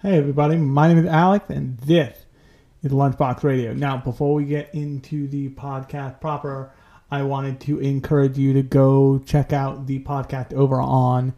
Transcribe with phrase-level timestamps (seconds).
[0.00, 2.16] Hey everybody, my name is Alex and this
[2.84, 3.72] is Lunchbox Radio.
[3.72, 6.72] Now, before we get into the podcast proper,
[7.10, 11.34] I wanted to encourage you to go check out the podcast over on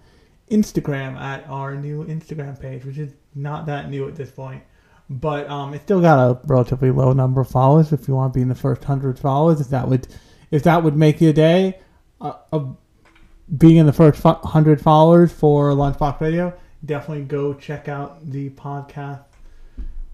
[0.51, 4.63] Instagram at our new Instagram page, which is not that new at this point.
[5.09, 7.95] But um, it's still got a relatively low number of followers.
[7.95, 10.07] If you want to be in the first hundred followers, if that would,
[10.51, 11.81] if that would make your day,
[12.21, 12.77] uh, of
[13.57, 16.53] being in the first hundred followers for Lunchbox Radio,
[16.85, 19.25] definitely go check out the podcast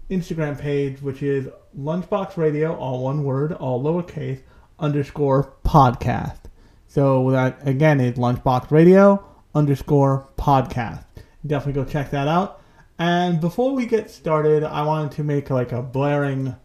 [0.09, 4.41] Instagram page, which is Lunchbox Radio, all one word, all lowercase,
[4.79, 6.39] underscore podcast.
[6.87, 11.03] So that again is Lunchbox Radio underscore podcast.
[11.45, 12.61] Definitely go check that out.
[12.99, 16.55] And before we get started, I wanted to make like a blaring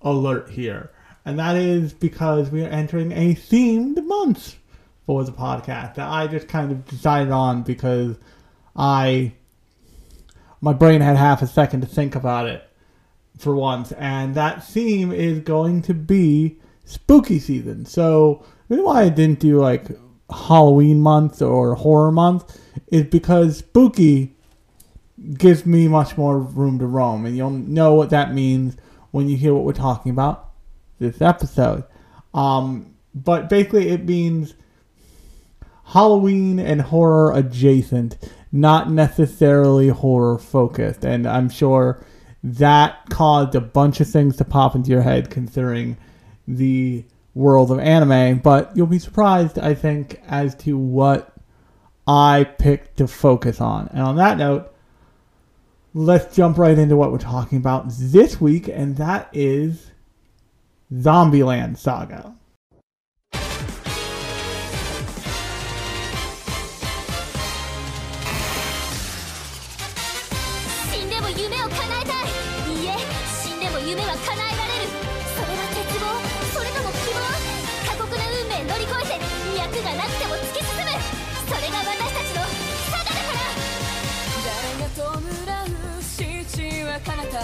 [0.00, 0.90] alert here.
[1.24, 4.56] And that is because we are entering a themed month
[5.06, 8.16] for the podcast that I just kind of decided on because
[8.74, 9.32] I
[10.62, 12.66] my brain had half a second to think about it
[13.36, 17.84] for once, and that theme is going to be spooky season.
[17.84, 19.88] So the reason why I didn't do like
[20.30, 24.34] Halloween month or horror month is because spooky
[25.34, 28.76] gives me much more room to roam, and you'll know what that means
[29.10, 30.50] when you hear what we're talking about
[30.98, 31.84] this episode.
[32.32, 34.54] Um, but basically, it means
[35.86, 38.16] Halloween and horror adjacent,
[38.52, 41.04] not necessarily horror focused.
[41.04, 42.04] And I'm sure
[42.44, 45.96] that caused a bunch of things to pop into your head considering
[46.46, 48.38] the world of anime.
[48.38, 51.34] But you'll be surprised, I think, as to what
[52.06, 53.88] I picked to focus on.
[53.88, 54.74] And on that note,
[55.94, 59.90] let's jump right into what we're talking about this week, and that is
[60.92, 62.34] Zombieland Saga.
[74.12, 74.92] は叶えられる。
[75.32, 76.04] それは絶望
[76.52, 77.24] それとも希望
[77.88, 79.24] 過酷な運命乗り越えて
[79.56, 80.92] 脈がなくても突き進む。
[81.48, 82.44] それが私たちの
[82.92, 83.40] 差がだから
[84.44, 87.40] 誰が弔う父は彼方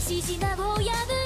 [0.00, 0.80] 獅子名を破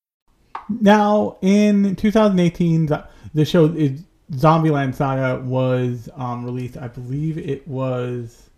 [0.69, 2.87] Now, in 2018,
[3.33, 6.77] the, show is, Zombieland Saga was um, released.
[6.77, 8.49] I believe it was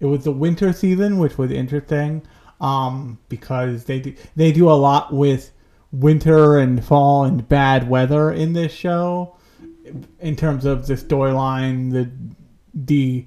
[0.00, 2.22] it was the winter season, which was interesting
[2.60, 5.52] um, because they do, they do a lot with
[5.92, 9.36] winter and fall and bad weather in this show
[10.20, 12.10] in terms of the storyline, the
[12.74, 13.26] the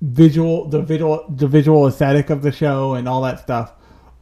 [0.00, 3.72] visual the visual the visual aesthetic of the show and all that stuff.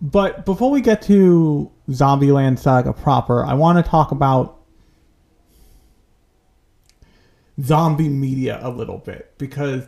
[0.01, 4.57] But before we get to Zombieland Saga proper, I want to talk about
[7.63, 9.87] zombie media a little bit because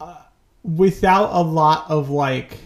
[0.00, 0.22] uh,
[0.62, 2.58] without a lot of like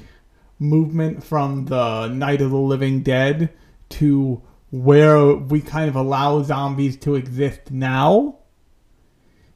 [0.58, 3.50] movement from the Night of the Living Dead
[3.90, 8.38] to where we kind of allow zombies to exist now,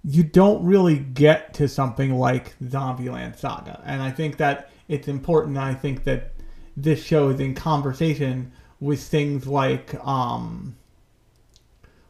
[0.04, 3.82] you don't really get to something like Zombieland Saga.
[3.84, 5.56] And I think that it's important.
[5.56, 6.34] I think that
[6.76, 10.76] this show is in conversation with things like um,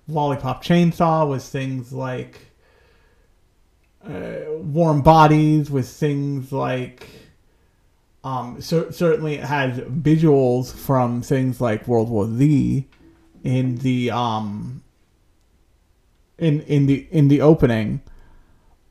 [0.08, 2.52] Lollipop Chainsaw, with things like
[4.04, 7.08] uh, Warm Bodies, with things like.
[8.24, 12.84] Um, cer- certainly, it has visuals from things like World War Z
[13.44, 14.82] in the um,
[16.38, 18.00] in in the in the opening,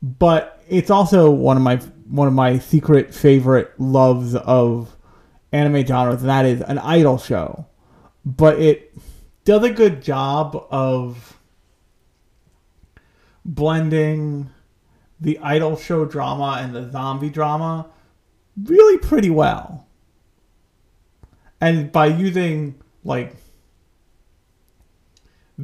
[0.02, 1.76] but it's also one of my
[2.08, 4.95] one of my secret favorite loves of
[5.56, 7.66] anime genres, and that is an idol show.
[8.24, 8.92] But it
[9.44, 11.38] does a good job of
[13.44, 14.50] blending
[15.20, 17.86] the idol show drama and the zombie drama
[18.64, 19.86] really pretty well.
[21.60, 22.74] And by using
[23.04, 23.36] like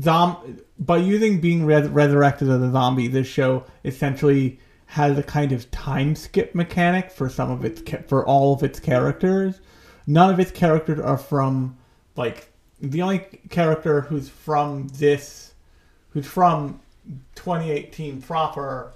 [0.00, 5.52] zom by using being res- resurrected as a zombie, this show essentially has a kind
[5.52, 9.60] of time skip mechanic for some of its ca- for all of its characters.
[10.06, 11.76] None of its characters are from
[12.16, 13.20] like the only
[13.50, 15.54] character who's from this,
[16.10, 16.80] who's from
[17.34, 18.92] 2018 proper,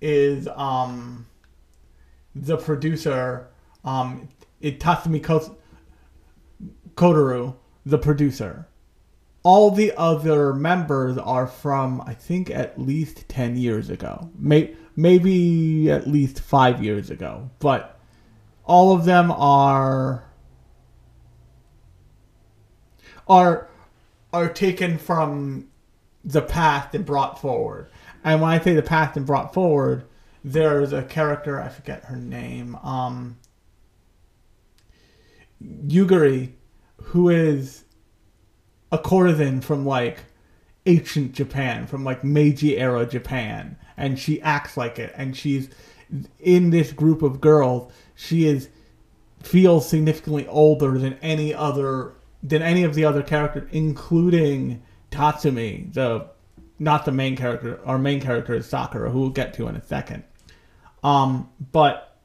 [0.00, 1.26] is um
[2.34, 3.48] the producer
[3.84, 4.28] um
[4.62, 5.20] Itatsumi
[6.94, 7.54] Kotaro,
[7.84, 8.66] the producer
[9.42, 14.30] all the other members are from I think at least 10 years ago.
[14.38, 17.98] May, maybe at least 5 years ago, but
[18.64, 20.24] all of them are
[23.28, 23.68] are
[24.32, 25.68] are taken from
[26.24, 27.88] the past and brought forward.
[28.24, 30.04] And when I say the past and brought forward,
[30.44, 33.36] there's a character, I forget her name, um
[35.62, 36.52] Yugiri,
[37.02, 37.84] who is
[38.92, 40.18] a courtesan from like
[40.86, 45.12] ancient Japan, from like Meiji era Japan, and she acts like it.
[45.16, 45.68] And she's
[46.38, 47.92] in this group of girls.
[48.14, 48.68] She is
[49.42, 56.28] feels significantly older than any other than any of the other characters, including Tatsumi, the
[56.78, 57.80] not the main character.
[57.84, 60.22] Our main character is Sakura, who we'll get to in a second.
[61.02, 62.16] Um, but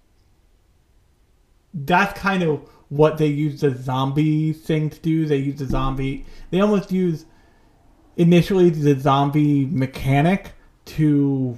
[1.74, 5.26] that's kind of what they use the zombie thing to do.
[5.26, 6.26] They use the zombie.
[6.52, 7.26] They almost use
[8.16, 10.52] initially the zombie mechanic
[10.86, 11.58] to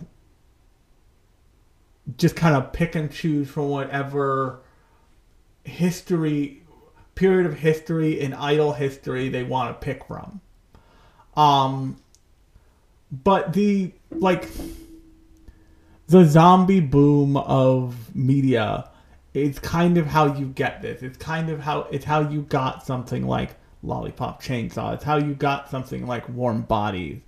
[2.17, 4.61] just kind of pick and choose from whatever
[5.63, 6.63] history
[7.15, 10.41] period of history in idol history they want to pick from.
[11.35, 11.97] Um
[13.11, 14.47] but the like
[16.07, 18.89] the zombie boom of media
[19.35, 21.03] it's kind of how you get this.
[21.03, 24.93] It's kind of how it's how you got something like Lollipop Chainsaw.
[24.93, 27.19] It's how you got something like Warm Bodies.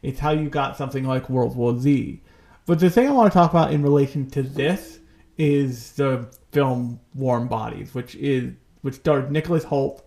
[0.00, 2.22] It's how you got something like World War Z.
[2.66, 5.00] But the thing I want to talk about in relation to this
[5.38, 8.52] is the film Warm Bodies, which is
[8.82, 10.02] which stars Nicholas Hoult,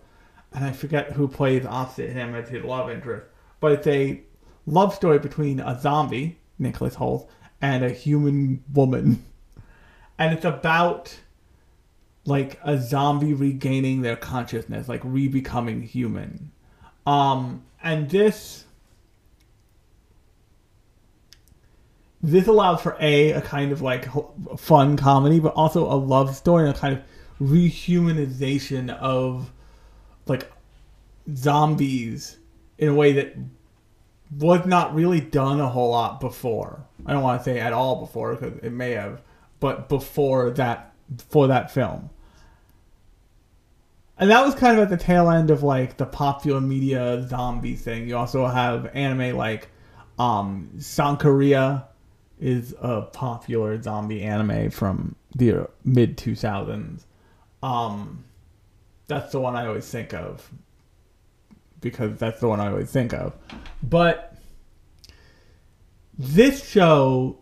[0.54, 3.28] and I forget who plays opposite him as his love interest.
[3.60, 4.22] But it's a
[4.66, 7.30] love story between a zombie, Nicholas Hoult,
[7.62, 9.26] and a human woman.
[10.22, 11.18] And it's about
[12.26, 16.52] like a zombie regaining their consciousness, like re-becoming human.
[17.08, 18.66] Um, and this
[22.22, 24.08] this allows for a a kind of like
[24.58, 27.04] fun comedy, but also a love story and a kind of
[27.42, 29.52] rehumanization of
[30.28, 30.52] like
[31.34, 32.38] zombies
[32.78, 33.36] in a way that
[34.38, 36.86] was not really done a whole lot before.
[37.06, 39.22] I don't want to say at all before because it may have,
[39.60, 40.94] but before that
[41.30, 42.10] for that film.
[44.18, 47.76] And that was kind of at the tail end of like the popular media zombie
[47.76, 48.08] thing.
[48.08, 49.70] You also have anime like
[50.20, 51.86] um Sankarea
[52.40, 57.04] is a popular zombie anime from the mid 2000s.
[57.62, 58.24] Um
[59.08, 60.50] that's the one I always think of.
[61.82, 63.36] Because that's the one I always think of.
[63.82, 64.38] But
[66.18, 67.40] this show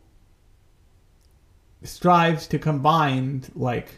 [1.84, 3.90] strives to combine like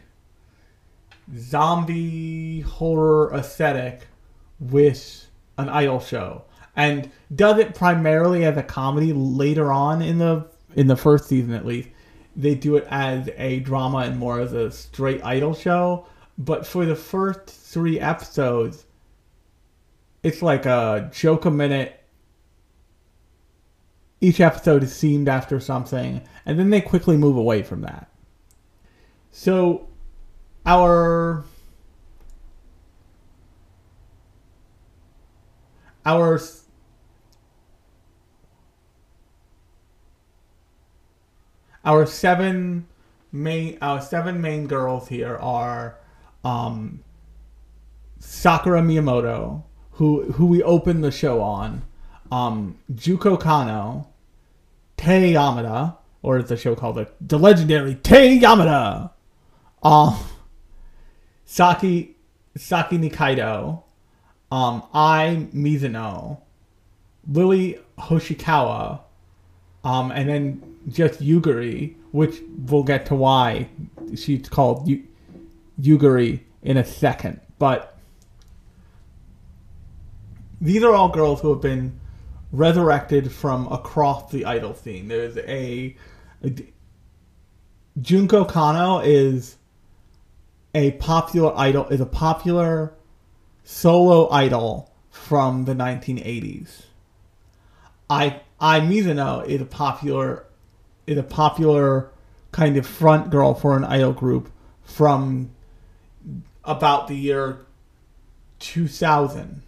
[1.38, 4.08] zombie horror aesthetic
[4.60, 6.44] with an idol show.
[6.76, 11.54] And does it primarily as a comedy later on in the in the first season
[11.54, 11.90] at least
[12.36, 16.06] they do it as a drama and more as a straight idol show
[16.38, 18.86] but for the first three episodes
[20.24, 21.96] it's like a joke a minute.
[24.22, 28.10] Each episode is themed after something and then they quickly move away from that.
[29.32, 29.88] So
[30.66, 31.46] our
[36.06, 36.40] our
[41.86, 42.88] our seven
[43.32, 45.98] main our seven main girls here are
[46.44, 47.04] um,
[48.20, 51.84] Sakura Miyamoto, who who we opened the show on,
[52.32, 54.08] um, Juko Kano,
[54.98, 59.12] Tae Yamada, or is the show called the, the legendary Tae Yamada,
[59.84, 60.18] um,
[61.46, 62.16] Saki
[62.58, 63.84] Saki Nikaido,
[64.52, 66.42] um, Ai Mizuno,
[67.28, 69.02] Lily Hoshikawa,
[69.84, 73.70] um, and then just Yugiri, which we'll get to why
[74.16, 75.04] she's called Yu-
[75.82, 77.40] Yugiri in a second.
[77.58, 77.98] But
[80.62, 82.00] these are all girls who have been
[82.52, 85.08] resurrected from across the idol scene.
[85.08, 85.96] There's a,
[86.44, 86.54] a
[88.02, 89.58] Junko Kano is
[90.74, 92.94] a popular idol is a popular
[93.64, 96.84] solo idol from the 1980s.
[98.10, 100.46] I Ai Mizuno is a popular
[101.10, 102.12] is a popular
[102.52, 104.52] kind of front girl for an idol group
[104.84, 105.50] from
[106.64, 107.66] about the year
[108.60, 109.62] 2000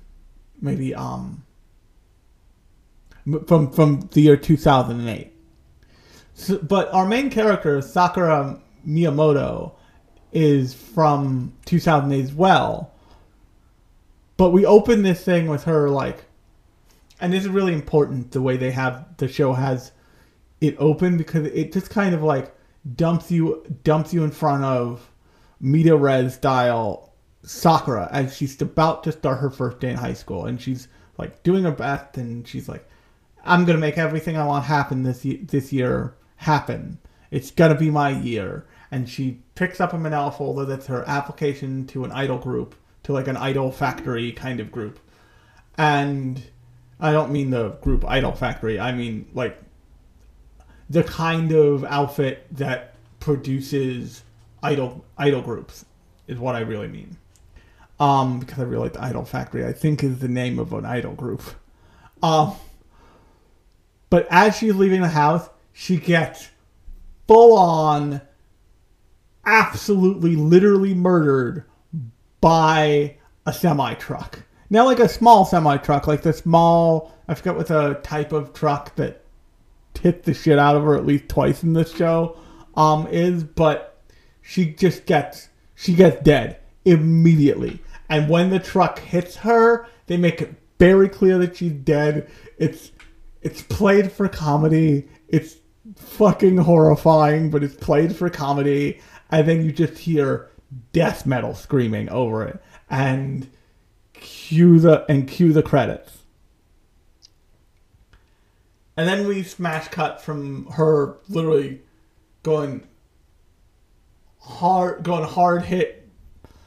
[0.62, 1.43] maybe um
[3.48, 5.31] from from the year 2008
[6.33, 9.74] so, but our main character Sakura Miyamoto
[10.33, 12.91] is from 2008 as well.
[14.38, 16.24] But we open this thing with her like
[17.19, 19.91] and this is really important the way they have the show has
[20.62, 22.56] it open because it just kind of like
[22.96, 25.12] dumps you dumps you in front of
[25.60, 27.13] media res style
[27.44, 30.88] Sakura as she's about to start her first day in high school and she's
[31.18, 32.88] like doing her best and she's like
[33.44, 37.00] I'm gonna make everything I want happen this ye- this year happen.
[37.32, 38.68] It's gonna be my year.
[38.91, 43.13] And she picks up a manila folder that's her application to an idol group, to
[43.13, 45.00] like an idol factory kind of group.
[45.77, 46.44] And
[47.00, 48.80] I don't mean the group Idol Factory.
[48.80, 49.60] I mean like
[50.91, 54.24] the kind of outfit that produces
[54.62, 55.86] idol idol groups
[56.27, 57.17] is what I really mean.
[58.00, 59.65] Um, because I really like the Idol Factory.
[59.65, 61.43] I think is the name of an idol group.
[62.21, 62.55] Um,
[64.10, 66.50] but as she's leaving the house, she gets
[67.27, 68.21] full on,
[69.45, 71.63] absolutely, literally murdered
[72.41, 74.43] by a semi truck.
[74.69, 78.53] Now, like a small semi truck, like the small, I forget what the type of
[78.53, 79.21] truck that
[80.01, 82.38] hit the shit out of her at least twice in this show
[82.75, 84.01] um, is, but
[84.41, 87.79] she just gets, she gets dead immediately.
[88.10, 92.29] And when the truck hits her, they make it very clear that she's dead.
[92.58, 92.91] It's,
[93.41, 95.08] it's played for comedy.
[95.27, 95.55] It's
[95.96, 99.00] fucking horrifying, but it's played for comedy.
[99.29, 100.50] And then you just hear
[100.91, 103.50] death metal screaming over it, and
[104.13, 106.21] cue the and cue the credits.
[108.98, 111.81] And then we smash cut from her literally
[112.43, 112.88] going
[114.39, 116.10] hard, going hard hit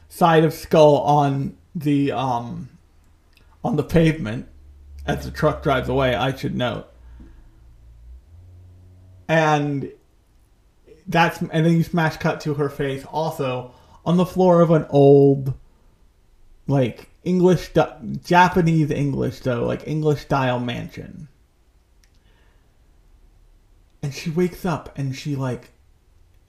[0.08, 2.68] side of skull on the um
[3.64, 4.48] on the pavement
[5.06, 6.14] as the truck drives away.
[6.14, 6.88] I should note.
[9.28, 9.90] And
[11.06, 13.72] that's and then you smash cut to her face also
[14.06, 15.54] on the floor of an old
[16.66, 17.70] like English
[18.22, 21.28] Japanese English though like English style mansion
[24.04, 25.70] and she wakes up and she like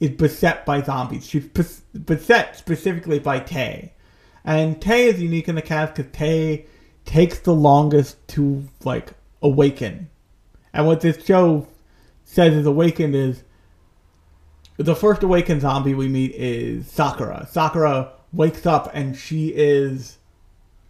[0.02, 1.26] is beset by zombies.
[1.26, 3.94] She's beset specifically by Tae.
[4.44, 6.66] And Tae is unique in the cast because Tae
[7.06, 10.10] takes the longest to like awaken.
[10.74, 11.70] And what this show
[12.26, 13.44] says is awakened is
[14.76, 17.48] the first awakened zombie we meet is Sakura.
[17.50, 20.18] Sakura wakes up and she is,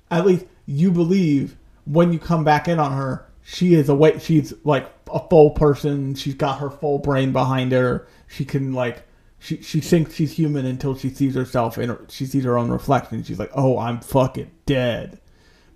[0.10, 4.22] at least you believe when you come back in on her, she is a awake.
[4.22, 6.16] She's like a full person.
[6.16, 8.08] She's got her full brain behind her.
[8.28, 9.04] She can like,
[9.38, 13.24] she she thinks she's human until she sees herself and she sees her own reflection.
[13.24, 15.20] She's like, oh, I'm fucking dead,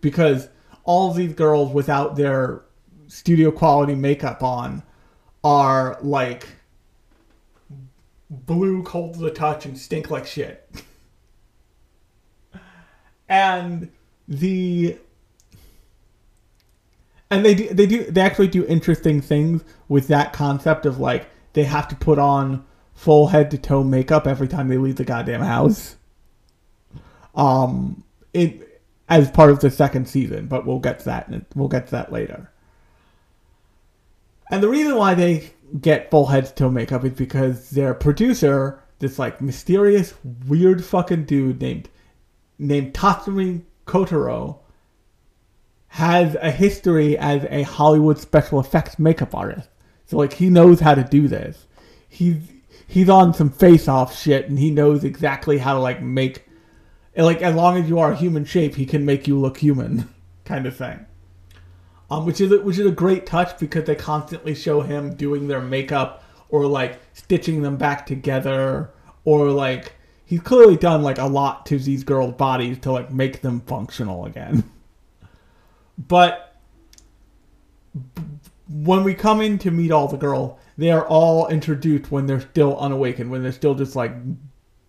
[0.02, 0.50] because
[0.84, 2.64] all these girls without their
[3.08, 4.82] studio quality makeup on
[5.44, 6.48] are like
[8.32, 10.84] blue, cold to the touch, and stink like shit.
[13.30, 13.92] and
[14.28, 14.98] the
[17.32, 21.30] and they do they do they actually do interesting things with that concept of like
[21.54, 25.06] they have to put on full head to toe makeup every time they leave the
[25.06, 25.96] goddamn house.
[27.36, 31.32] Um, it as part of the second season, but we'll get to that.
[31.56, 32.52] We'll get to that later.
[34.52, 38.84] And the reason why they get full head to toe makeup is because their producer,
[39.00, 40.14] this like mysterious,
[40.48, 41.90] weird fucking dude named
[42.58, 44.58] named Tatsumi Kotaro,
[45.90, 49.70] has a history as a Hollywood special effects makeup artist.
[50.06, 51.66] So like he knows how to do this.
[52.08, 52.38] he's
[52.88, 56.48] he's on some face off shit and he knows exactly how to like make
[57.16, 60.10] like as long as you are a human shape, he can make you look human,
[60.46, 61.06] kind of thing.
[62.12, 65.48] Um, which is a, which is a great touch because they constantly show him doing
[65.48, 68.92] their makeup or like stitching them back together
[69.26, 69.94] or like
[70.26, 74.26] he's clearly done like a lot to these girls' bodies to like make them functional
[74.26, 74.64] again.
[76.08, 76.56] But
[78.68, 82.42] when we come in to meet all the girl, they are all introduced when they're
[82.42, 84.14] still unawakened, when they're still just like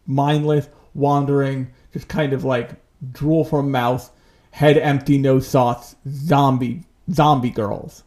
[0.06, 2.70] mindless, wandering, just kind of like
[3.12, 4.10] drool from mouth,
[4.52, 8.04] head empty, no thoughts, zombie zombie girls.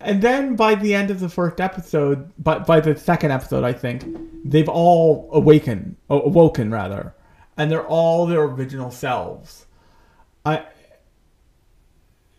[0.00, 3.72] And then by the end of the first episode, but by the second episode, I
[3.72, 4.04] think
[4.44, 7.14] they've all awakened, awoken rather,
[7.56, 9.66] and they're all their original selves.
[10.44, 10.64] I,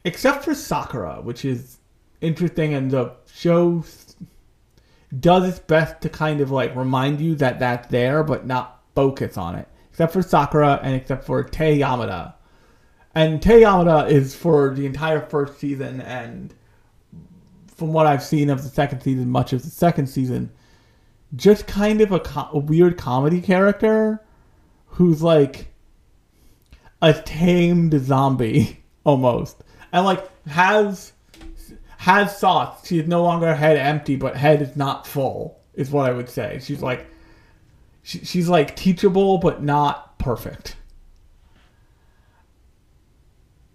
[0.04, 1.78] except for Sakura, which is
[2.22, 3.84] interesting, and the show
[5.20, 9.38] does its best to kind of like remind you that that's there, but not focus
[9.38, 9.68] on it.
[9.90, 12.34] Except for Sakura and except for Tae Yamada.
[13.14, 16.54] And Tae Yamada is for the entire first season, and
[17.68, 20.50] from what I've seen of the second season, much of the second season,
[21.36, 24.24] just kind of a, co- a weird comedy character
[24.86, 25.71] who's like
[27.02, 31.14] a tamed zombie almost, and like has
[31.98, 32.88] has thoughts.
[32.88, 35.60] She is no longer head empty, but head is not full.
[35.74, 36.60] Is what I would say.
[36.62, 37.08] She's like
[38.04, 40.76] she, she's like teachable, but not perfect.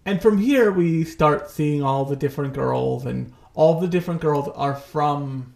[0.05, 4.47] And from here, we start seeing all the different girls, and all the different girls
[4.55, 5.53] are from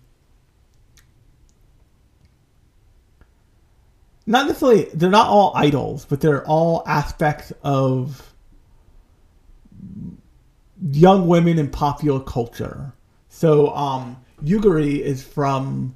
[4.26, 8.34] not necessarily they're not all idols, but they're all aspects of
[10.92, 12.94] young women in popular culture.
[13.30, 15.96] So um Yugiri is from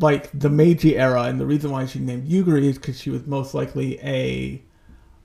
[0.00, 3.26] like the Meiji era, and the reason why she named Yugiri is because she was
[3.26, 4.62] most likely a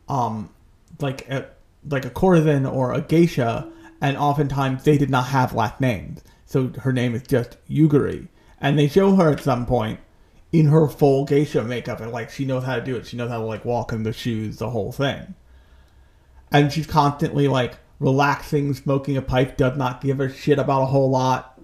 [0.10, 0.50] um
[1.00, 1.48] like a
[1.90, 3.70] like a courtesan or a geisha,
[4.02, 8.28] and oftentimes they did not have last names, so her name is just Yugiri.
[8.62, 10.00] And they show her at some point
[10.54, 13.08] in her full geisha makeup, and like she knows how to do it.
[13.08, 15.34] She knows how to like walk in the shoes, the whole thing.
[16.52, 20.86] And she's constantly like relaxing, smoking a pipe, does not give a shit about a
[20.86, 21.60] whole lot.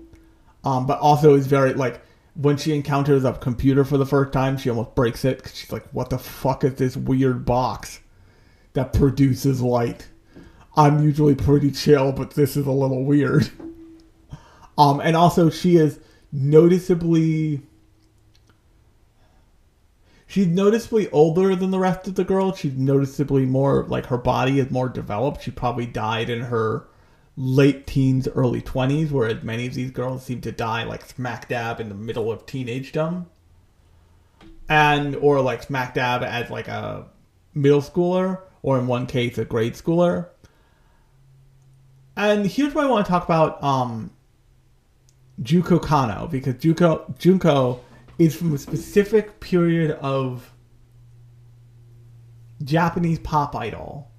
[0.63, 2.01] Um, but also is very like
[2.33, 5.71] when she encounters a computer for the first time, she almost breaks it 'cause she's
[5.71, 7.99] like, "What the fuck is this weird box
[8.73, 10.07] that produces light?"
[10.75, 13.49] I'm usually pretty chill, but this is a little weird.
[14.77, 15.99] Um, and also she is
[16.31, 17.63] noticeably
[20.29, 22.59] she's noticeably older than the rest of the girls.
[22.59, 25.41] She's noticeably more like her body is more developed.
[25.41, 26.87] She probably died in her
[27.35, 31.81] late teens, early twenties, whereas many of these girls seem to die like smack dab
[31.81, 33.25] in the middle of teenagedom.
[34.69, 37.07] And or like smack dab as like a
[37.55, 40.27] middle schooler, or in one case a grade schooler.
[42.15, 44.11] And here's what I want to talk about um
[45.41, 47.79] Juko Kano because Juko Junko
[48.19, 50.53] is from a specific period of
[52.63, 54.11] Japanese pop idol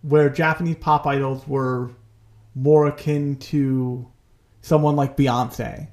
[0.00, 1.90] where Japanese pop idols were
[2.54, 4.10] more akin to
[4.62, 5.88] someone like Beyonce.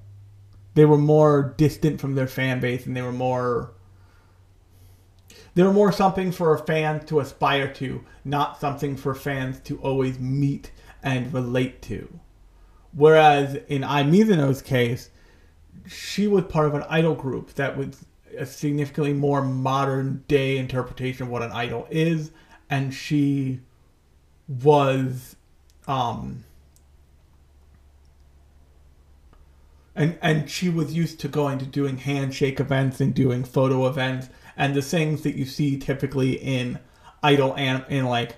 [0.73, 3.73] They were more distant from their fan base and they were more
[5.55, 9.77] they were more something for a fan to aspire to, not something for fans to
[9.79, 10.71] always meet
[11.01, 12.19] and relate to.
[12.91, 15.09] Whereas in Ai Mizuno's case,
[15.87, 18.05] she was part of an idol group that was
[18.37, 22.31] a significantly more modern day interpretation of what an idol is,
[22.69, 23.61] and she
[24.47, 25.35] was
[25.87, 26.43] um
[29.95, 34.29] and and she was used to going to doing handshake events and doing photo events
[34.57, 36.79] and the things that you see typically in
[37.23, 38.37] idol and in like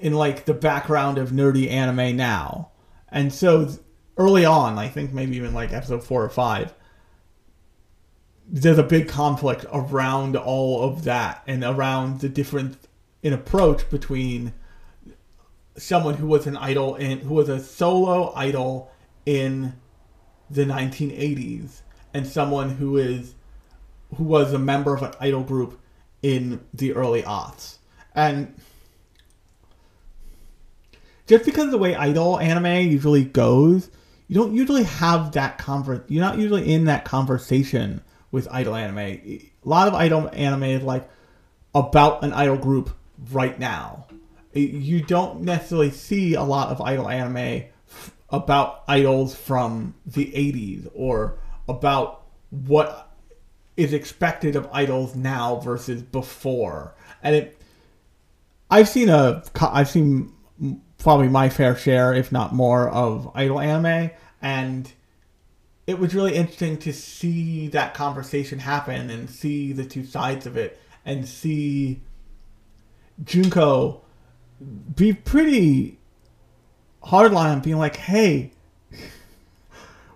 [0.00, 2.70] in like the background of nerdy anime now.
[3.08, 3.68] And so
[4.20, 6.74] early on i think maybe even like episode four or five
[8.46, 12.76] there's a big conflict around all of that and around the difference
[13.22, 14.52] in approach between
[15.76, 18.90] someone who was an idol and who was a solo idol
[19.24, 19.72] in
[20.50, 23.34] the 1980s and someone who is
[24.16, 25.80] who was a member of an idol group
[26.22, 27.76] in the early aughts.
[28.14, 28.54] And
[31.28, 33.90] just because the way idol anime usually goes
[34.30, 38.98] you don't usually have that conver- you're not usually in that conversation with idol anime
[38.98, 41.10] a lot of idol anime is like
[41.74, 42.96] about an idol group
[43.32, 44.06] right now
[44.52, 47.64] you don't necessarily see a lot of idol anime
[48.30, 51.38] about idols from the 80s or
[51.68, 53.10] about what
[53.76, 56.94] is expected of idols now versus before.
[57.22, 57.60] And it
[58.70, 60.32] I've seen a I've seen
[61.00, 64.10] probably my fair share if not more of idol anime
[64.40, 64.92] and
[65.86, 70.56] it was really interesting to see that conversation happen and see the two sides of
[70.56, 72.00] it and see
[73.24, 74.02] Junko
[74.94, 75.98] be pretty
[77.02, 78.52] hardline on being like, hey,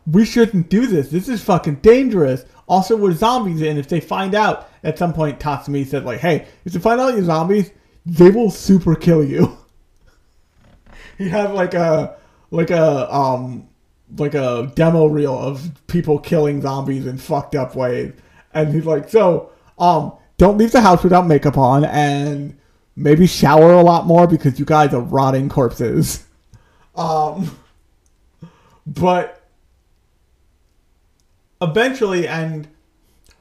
[0.07, 1.11] we shouldn't do this.
[1.11, 2.45] This is fucking dangerous.
[2.69, 6.47] Also, we're zombies, and if they find out, at some point, Tatsumi said, like, hey,
[6.65, 7.71] if they find out you're zombies,
[8.07, 9.59] they will super kill you.
[11.19, 12.17] he had like a,
[12.51, 13.69] like a, um,
[14.17, 18.13] like a demo reel of people killing zombies in fucked up ways.
[18.53, 22.57] And he's like, so, um, don't leave the house without makeup on, and
[22.97, 26.25] maybe shower a lot more because you guys are rotting corpses.
[26.97, 27.59] Um,
[28.87, 29.43] but
[31.61, 32.69] eventually, and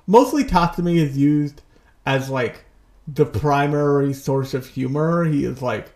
[0.07, 1.61] mostly Tatsumi is used
[2.03, 2.65] as like
[3.07, 5.25] the primary source of humor.
[5.25, 5.92] He is like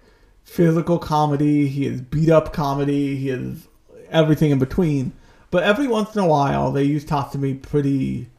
[0.47, 3.67] physical comedy, he is beat up comedy, he is
[4.09, 5.11] everything in between.
[5.51, 8.29] But every once in a while, they use Tatsumi pretty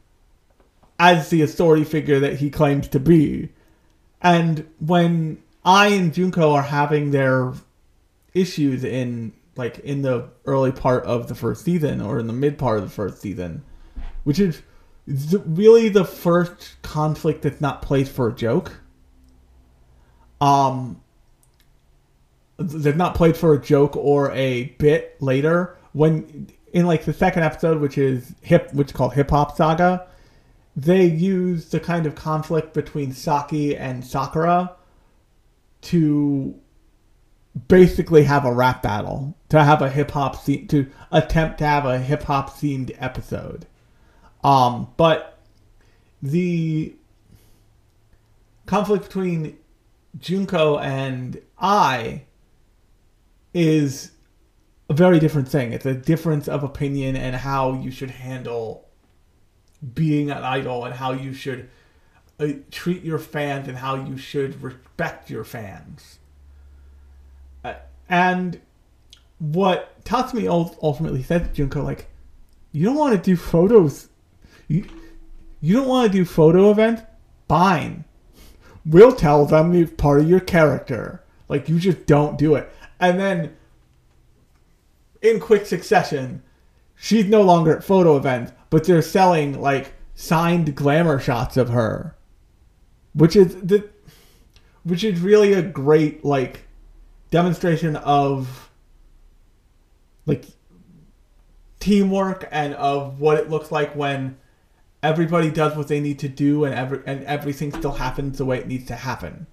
[0.97, 3.49] as the authority figure that he claims to be.
[4.21, 7.53] And when Ai and Junko are having their
[8.33, 12.57] issues in like in the early part of the first season or in the mid
[12.57, 13.63] part of the first season,
[14.23, 14.61] which is
[15.07, 18.81] really the first conflict that's not played for a joke.
[20.41, 21.01] Um,
[22.59, 27.43] they're not played for a joke or a bit later when in like the second
[27.43, 30.07] episode, which is hip, which is called Hip Hop Saga.
[30.75, 34.75] They use the kind of conflict between Saki and Sakura
[35.81, 36.55] to
[37.67, 41.85] basically have a rap battle, to have a hip hop scene, to attempt to have
[41.85, 43.65] a hip hop themed episode.
[44.43, 45.39] Um, but
[46.21, 46.95] the
[48.65, 49.57] conflict between
[50.17, 52.23] Junko and Ai
[53.53, 54.11] is
[54.89, 55.73] a very different thing.
[55.73, 58.87] It's a difference of opinion and how you should handle
[59.93, 61.69] being an idol and how you should
[62.39, 66.19] uh, treat your fans and how you should respect your fans.
[67.63, 67.75] Uh,
[68.09, 68.59] and
[69.39, 70.47] what Tatsumi
[70.81, 72.07] ultimately said to Junko, like,
[72.71, 74.09] you don't want to do photos.
[74.67, 74.85] You,
[75.61, 77.03] you don't want to do photo events?
[77.47, 78.05] Fine.
[78.85, 81.23] We'll tell them it's part of your character.
[81.47, 82.71] Like, you just don't do it.
[82.99, 83.55] And then,
[85.21, 86.43] in quick succession,
[86.95, 92.15] she's no longer at photo events, but they're selling, like, signed glamour shots of her.
[93.13, 93.89] Which is the
[94.83, 96.65] which is really a great like
[97.31, 98.69] demonstration of
[100.25, 100.45] like
[101.79, 104.37] teamwork and of what it looks like when
[105.01, 108.57] everybody does what they need to do and every and everything still happens the way
[108.57, 109.47] it needs to happen.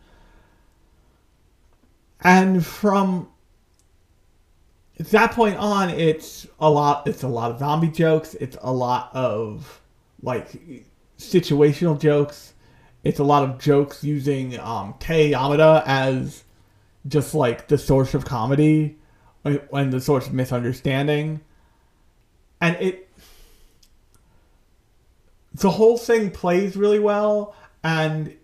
[2.21, 3.29] And from
[4.99, 7.07] that point on, it's a lot.
[7.07, 8.35] It's a lot of zombie jokes.
[8.35, 9.81] It's a lot of
[10.23, 10.49] like
[11.19, 12.55] situational jokes.
[13.05, 16.45] It's a lot of jokes using um, Tae Yamada as
[17.07, 18.97] just like the source of comedy
[19.45, 21.41] and the source of misunderstanding,
[22.61, 23.09] and it
[25.55, 28.37] the whole thing plays really well and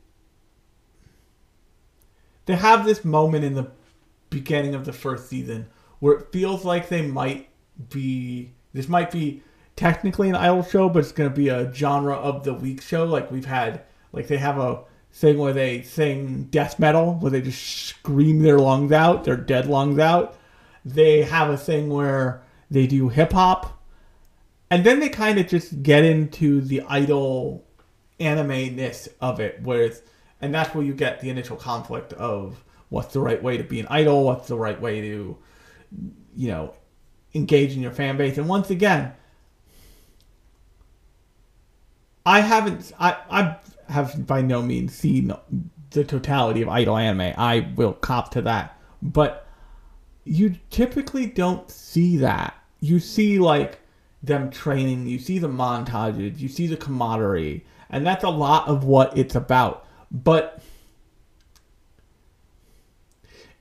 [2.47, 3.71] they have this moment in the
[4.31, 5.67] beginning of the first season
[6.03, 7.49] where it feels like they might
[7.88, 9.41] be this might be
[9.77, 13.05] technically an idol show but it's going to be a genre of the week show.
[13.05, 17.41] Like we've had like they have a thing where they sing death metal where they
[17.41, 20.37] just scream their lungs out their dead lungs out.
[20.85, 23.81] They have a thing where they do hip hop.
[24.73, 27.65] And then they kind of just get into the idol
[28.19, 30.03] anime ness of it where it's
[30.41, 33.79] and that's where you get the initial conflict of what's the right way to be
[33.79, 35.38] an idol what's the right way to
[36.35, 36.74] you know
[37.35, 38.38] engage in your fan base.
[38.38, 39.12] And once again
[42.24, 43.57] i haven't i i
[43.88, 45.35] have by no means seen
[45.90, 47.35] the totality of idol anime.
[47.37, 48.78] I will cop to that.
[49.02, 49.46] But
[50.24, 52.55] you typically don't see that.
[52.81, 53.81] You see like
[54.22, 58.85] them training you see the montages you see the camaraderie and that's a lot of
[58.85, 59.87] what it's about.
[60.11, 60.62] But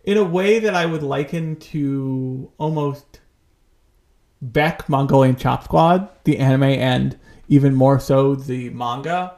[0.03, 3.19] in a way that I would liken to almost
[4.41, 9.35] Beck Mongolian Chop Squad, the anime, and even more so the manga.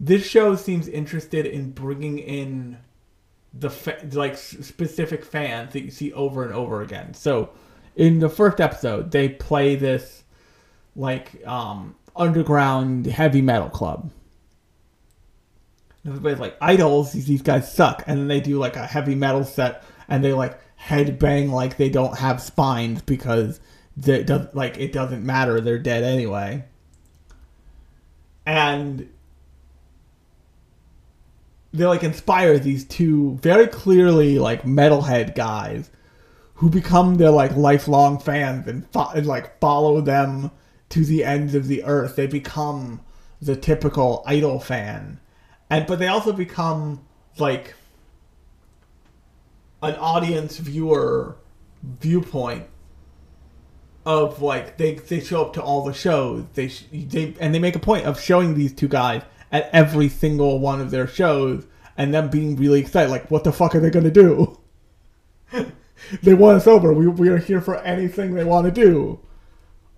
[0.00, 2.78] This show seems interested in bringing in
[3.52, 7.14] the fa- like specific fans that you see over and over again.
[7.14, 7.50] So
[7.96, 10.22] in the first episode they play this
[10.94, 14.12] like um underground heavy metal club.
[16.08, 17.12] Everybody's like idols.
[17.12, 20.32] These, these guys suck, and then they do like a heavy metal set, and they
[20.32, 23.60] like head bang like they don't have spines because
[23.96, 25.60] they does like it doesn't matter.
[25.60, 26.64] They're dead anyway.
[28.46, 29.08] And
[31.72, 35.90] they like inspire these two very clearly like metalhead guys
[36.54, 40.50] who become their like lifelong fans and, fo- and like follow them
[40.88, 42.16] to the ends of the earth.
[42.16, 43.00] They become
[43.40, 45.20] the typical idol fan,
[45.70, 47.04] and but they also become
[47.38, 47.74] like
[49.82, 51.36] an audience viewer
[51.82, 52.66] viewpoint
[54.04, 56.44] of like they they show up to all the shows.
[56.54, 60.58] They they and they make a point of showing these two guys at every single
[60.58, 63.10] one of their shows and them being really excited.
[63.10, 64.58] Like what the fuck are they gonna do?
[66.22, 66.92] They want us over.
[66.92, 69.20] We, we are here for anything they want to do.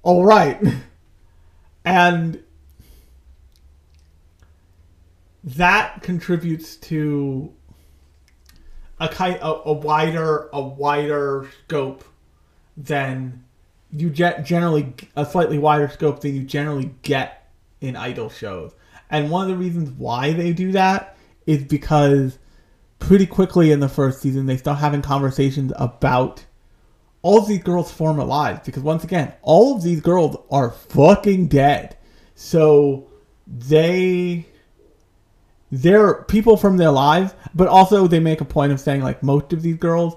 [0.03, 0.61] All right.
[1.83, 2.45] And
[5.57, 7.53] that contributes to
[8.99, 12.05] a kind a, a wider a wider scope
[12.77, 13.45] than
[13.93, 18.73] you ge- generally a slightly wider scope than you generally get in idol shows.
[19.11, 22.39] And one of the reasons why they do that is because
[22.99, 26.45] pretty quickly in the first season they start having conversations about
[27.23, 31.49] all of these girls' former lives because once again, all of these girls are fucking
[31.49, 31.97] dead.
[32.35, 33.09] So
[33.47, 34.47] they
[35.71, 39.53] they're people from their lives, but also they make a point of saying like most
[39.53, 40.17] of these girls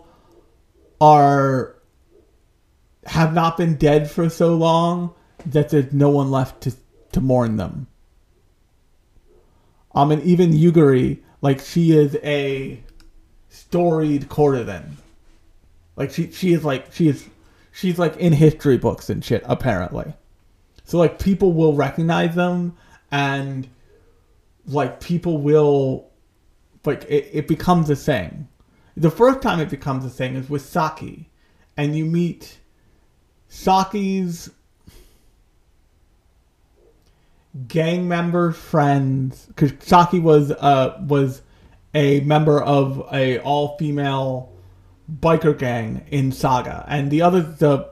[1.00, 1.76] are
[3.06, 5.14] have not been dead for so long
[5.46, 6.74] that there's no one left to
[7.12, 7.88] to mourn them.
[9.94, 12.82] Um, and even Yugiri, like she is a
[13.50, 14.98] storied courtesan.
[15.96, 17.30] Like she she is like she is
[17.72, 20.14] she's like in history books and shit apparently.
[20.86, 22.76] So like people will recognize them
[23.12, 23.68] and
[24.68, 26.10] like people will
[26.86, 28.48] like it, it becomes a thing.
[28.96, 31.30] The first time it becomes a thing is with Saki.
[31.76, 32.60] And you meet
[33.48, 34.52] Saki's
[37.68, 41.42] gang member friends, because Saki was uh was
[41.94, 44.52] a member of a all female
[45.20, 47.90] biker gang in Saga, and the other the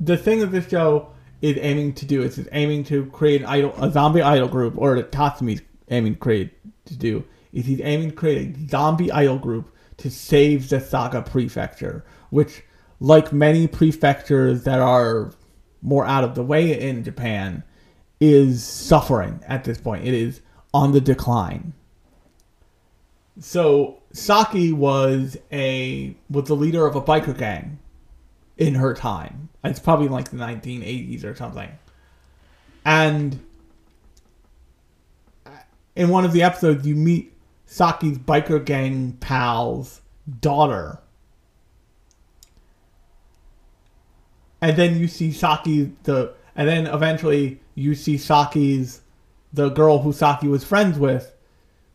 [0.00, 3.46] the thing that this show is aiming to do is it's aiming to create an
[3.46, 6.52] idol a zombie idol group, or that Tatsumi's aiming to create
[6.86, 11.22] to do is he's aiming to create a zombie idol group to save the Saga
[11.22, 12.62] prefecture, which
[13.00, 15.32] like many prefectures that are
[15.82, 17.62] more out of the way in Japan,
[18.20, 20.04] is suffering at this point.
[20.04, 20.40] It is
[20.74, 21.72] on the decline.
[23.38, 27.78] So Saki was a was the leader of a biker gang
[28.56, 29.48] in her time.
[29.62, 31.70] It's probably like the 1980s or something.
[32.84, 33.40] And
[35.98, 37.34] in one of the episodes, you meet
[37.66, 40.00] Saki's biker gang pal's
[40.40, 41.00] daughter.
[44.62, 49.00] And then you see Saki the and then eventually you see Saki's
[49.52, 51.34] the girl who Saki was friends with,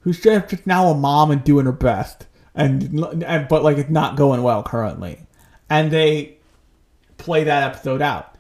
[0.02, 4.18] who's just now a mom and doing her best, and, and but like it's not
[4.18, 5.20] going well currently,
[5.70, 6.38] and they
[7.18, 8.36] play that episode out.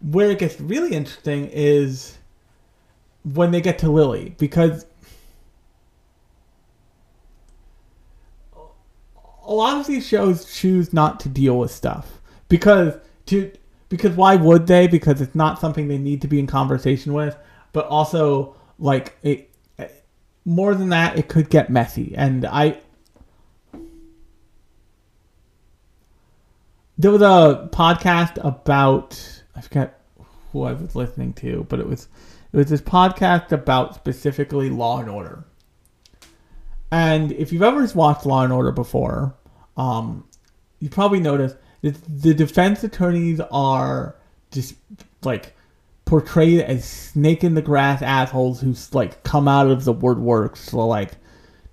[0.00, 2.18] Where it gets really interesting is
[3.34, 4.84] when they get to Lily because
[9.46, 12.94] a lot of these shows choose not to deal with stuff because
[13.26, 13.52] to
[13.88, 14.86] because why would they?
[14.88, 17.36] Because it's not something they need to be in conversation with.
[17.72, 19.50] But also, like it,
[20.44, 22.14] more than that, it could get messy.
[22.16, 22.78] And I,
[26.98, 30.00] there was a podcast about I forget
[30.52, 32.08] who I was listening to, but it was
[32.52, 35.44] it was this podcast about specifically Law and Order.
[36.90, 39.34] And if you've ever watched Law and Order before,
[39.76, 40.24] um,
[40.78, 44.16] you probably noticed that the defense attorneys are
[44.50, 44.74] just
[45.22, 45.54] like
[46.04, 50.76] portrayed as snake in the grass assholes who like come out of the woodworks to
[50.76, 51.12] like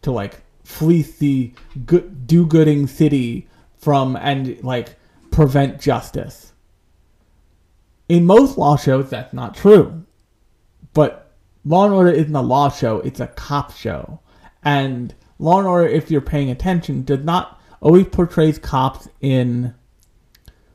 [0.02, 1.54] to like fleece the
[1.86, 3.48] good do-gooding city
[3.78, 4.96] from and like
[5.32, 6.54] prevent justice.
[8.10, 10.06] In most law shows, that's not true.
[10.94, 11.32] But
[11.66, 14.20] Law and Order isn't a law show; it's a cop show.
[14.66, 19.74] And Law and Order, if you're paying attention, does not always portrays cops in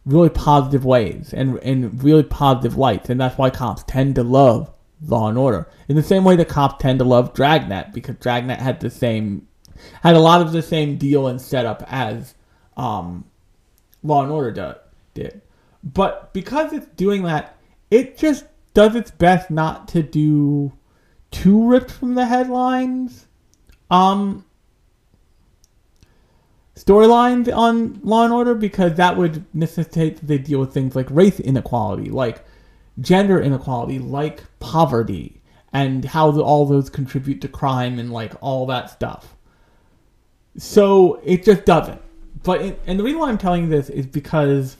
[0.05, 4.71] really positive ways and in really positive lights, and that's why cops tend to love
[5.07, 5.69] Law and Order.
[5.89, 9.47] In the same way that cops tend to love Dragnet, because Dragnet had the same
[10.03, 12.35] had a lot of the same deal and setup as
[12.77, 13.25] um,
[14.03, 14.79] Law and Order
[15.15, 15.41] did.
[15.85, 17.57] But because it's doing that,
[17.91, 20.73] it just does its best not to do
[21.31, 23.28] too ripped from the headlines.
[23.91, 24.45] Um,
[26.77, 31.41] storylines on Law and Order because that would necessitate they deal with things like race
[31.41, 32.45] inequality, like
[33.01, 35.41] gender inequality, like poverty,
[35.73, 39.37] and how the, all those contribute to crime and like all that stuff.
[40.57, 42.01] So it just doesn't.
[42.43, 44.77] But it, and the reason why I'm telling this is because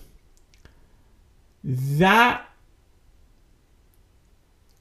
[1.65, 2.48] that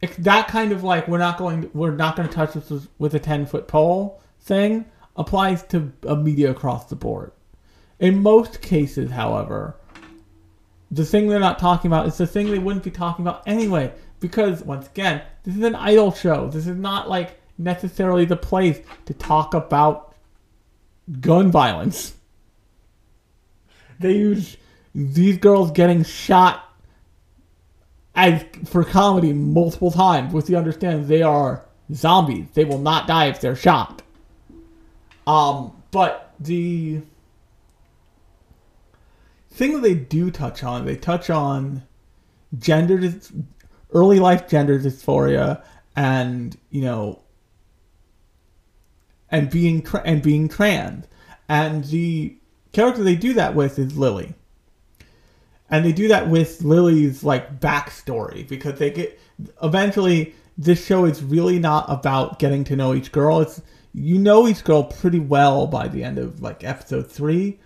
[0.01, 3.15] that kind of like we're not going we're not going to touch this with- with
[3.15, 7.31] a 10 foot pole thing applies to a media across the board.
[7.99, 9.75] In most cases however
[10.89, 13.91] the thing they're not talking about is the thing they wouldn't be talking about anyway
[14.19, 16.49] because once again this is an idol show.
[16.49, 20.15] This is not like necessarily the place to talk about
[21.19, 22.13] gun violence.
[23.99, 24.57] They use
[24.93, 26.66] these girls getting shot
[28.17, 32.47] as for comedy multiple times with the understanding they are zombies.
[32.55, 34.01] They will not die if they're shot.
[35.27, 37.01] Um, but the
[39.51, 41.83] thing that they do touch on, they touch on
[42.57, 43.13] gender,
[43.93, 45.63] early life gender dysphoria,
[45.95, 47.21] and you know,
[49.29, 51.05] and being tra- and being trans,
[51.47, 52.35] and the
[52.71, 54.33] character they do that with is Lily
[55.69, 59.19] and they do that with Lily's like backstory because they get
[59.61, 63.41] eventually this show is really not about getting to know each girl.
[63.41, 63.61] It's
[63.93, 67.59] you know each girl pretty well by the end of like episode three,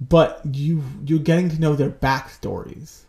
[0.00, 3.02] but you you're getting to know their backstories.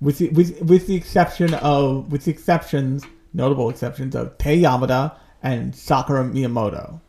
[0.00, 5.16] With the, with with the exception of with the exceptions notable exceptions of Tae Yamada
[5.42, 7.00] and Sakura Minamoto,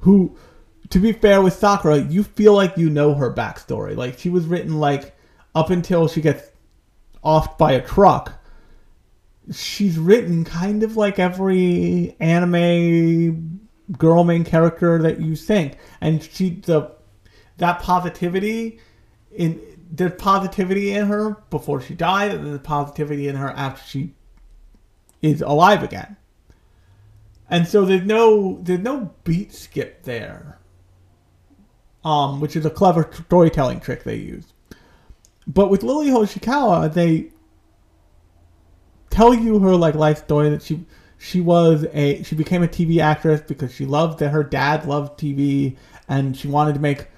[0.00, 0.36] who
[0.90, 3.96] to be fair with Sakura, you feel like you know her backstory.
[3.96, 5.16] Like she was written like
[5.54, 6.50] up until she gets
[7.24, 8.42] offed by a truck.
[9.52, 13.60] She's written kind of like every anime
[13.98, 16.92] girl main character that you think, and she the
[17.56, 18.78] that positivity
[19.32, 19.60] in
[19.90, 24.14] there's positivity in her before she died, and the positivity in her after she
[25.20, 26.16] is alive again.
[27.48, 30.60] And so there's no there's no beat skip there
[32.04, 34.52] um, which is a clever storytelling trick they use.
[35.52, 37.30] But with Lily Hoshikawa, they
[39.10, 40.84] tell you her like life story that she
[41.18, 45.18] she was a she became a TV actress because she loved that her dad loved
[45.18, 45.76] TV
[46.08, 47.08] and she wanted to make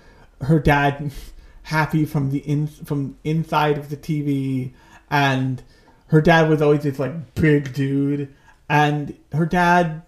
[0.40, 1.12] her dad
[1.64, 4.72] happy from the in from inside of the TV
[5.10, 5.62] and
[6.06, 8.34] her dad was always this like big dude
[8.68, 10.02] and her dad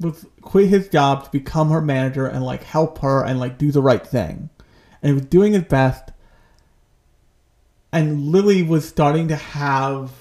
[0.00, 3.72] was quit his job to become her manager and like help her and like do
[3.72, 4.48] the right thing.
[5.02, 6.10] And he was doing his best.
[7.92, 10.12] And Lily was starting to have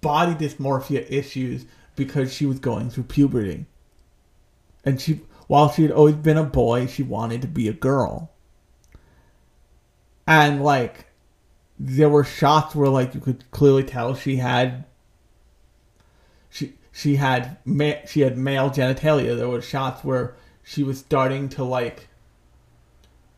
[0.00, 1.64] body dysmorphia issues
[1.96, 3.66] because she was going through puberty.
[4.84, 8.30] And she while she had always been a boy, she wanted to be a girl.
[10.26, 11.06] And like
[11.78, 14.84] there were shots where like you could clearly tell she had
[16.50, 19.36] she she had ma- she had male genitalia.
[19.36, 22.08] There were shots where she was starting to like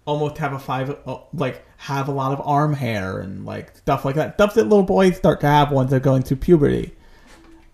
[0.06, 4.04] almost have a five uh, like have a lot of arm hair and like stuff
[4.04, 4.34] like that.
[4.34, 6.92] Stuff that little boys start to have once they're going through puberty.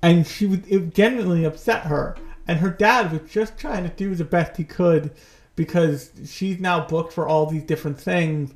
[0.03, 2.17] And she was it genuinely upset her.
[2.47, 5.11] And her dad was just trying to do the best he could
[5.57, 8.53] because she's now booked for all these different things.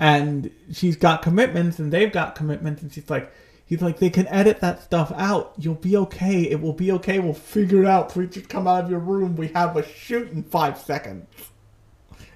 [0.00, 2.82] And she's got commitments and they've got commitments.
[2.82, 3.32] And she's like
[3.64, 5.52] he's like they can edit that stuff out.
[5.56, 6.50] You'll be okay.
[6.50, 7.20] It will be okay.
[7.20, 8.08] We'll figure it out.
[8.08, 9.36] Please just come out of your room.
[9.36, 11.28] We have a shoot in five seconds.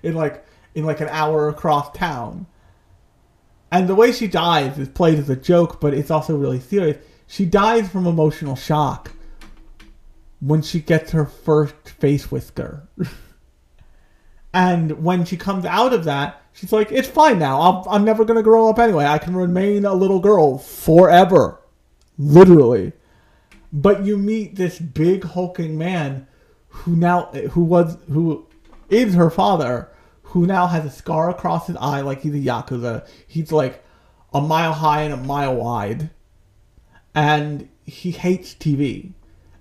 [0.05, 2.47] In like in like an hour across town
[3.71, 6.97] and the way she dies is played as a joke but it's also really serious
[7.27, 9.13] she dies from emotional shock
[10.41, 12.89] when she gets her first face whisker
[14.55, 17.61] And when she comes out of that, she's like, "It's fine now.
[17.61, 19.05] I'm, I'm never gonna grow up anyway.
[19.05, 21.61] I can remain a little girl forever,
[22.17, 22.93] literally."
[23.73, 26.29] But you meet this big hulking man,
[26.69, 28.47] who now who was who
[28.89, 29.89] is her father,
[30.35, 33.07] who now has a scar across his eye like he's a yakuza.
[33.25, 33.85] He's like
[34.33, 36.11] a mile high and a mile wide,
[37.15, 39.13] and he hates TV.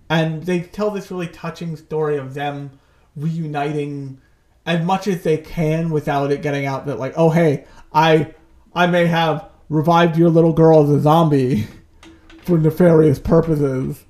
[0.09, 2.79] And they tell this really touching story of them
[3.15, 4.19] reuniting
[4.65, 8.33] as much as they can without it getting out that like, oh hey, I
[8.73, 11.67] I may have revived your little girl as a zombie
[12.41, 14.05] for nefarious purposes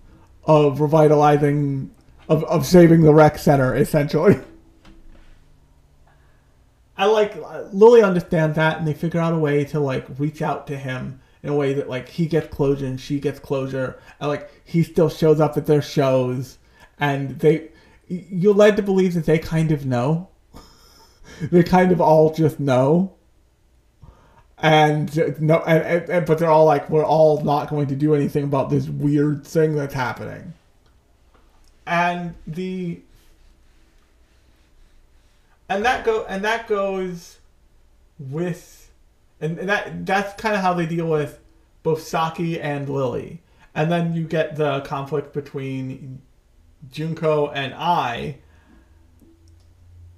[0.46, 1.94] of revitalizing
[2.30, 4.40] of, of saving the rec center essentially.
[6.98, 7.36] I like
[7.72, 11.22] Lily understands that, and they figure out a way to like reach out to him
[11.42, 14.84] in a way that like he gets closure and she gets closure, and like he
[14.84, 16.60] still shows up at their shows,
[17.00, 17.70] and they
[18.08, 20.30] you're led to believe that they kind of know.
[21.42, 23.14] they kind of all just know.
[24.60, 28.16] And no, and, and, and but they're all like, we're all not going to do
[28.16, 30.54] anything about this weird thing that's happening.
[31.86, 33.02] And the
[35.74, 37.40] and that go and that goes
[38.20, 38.92] with
[39.42, 41.40] and, and that that's kind of how they deal with
[41.82, 43.42] both Saki and Lily.
[43.76, 46.22] And then you get the conflict between
[46.92, 48.38] Junko and Ai.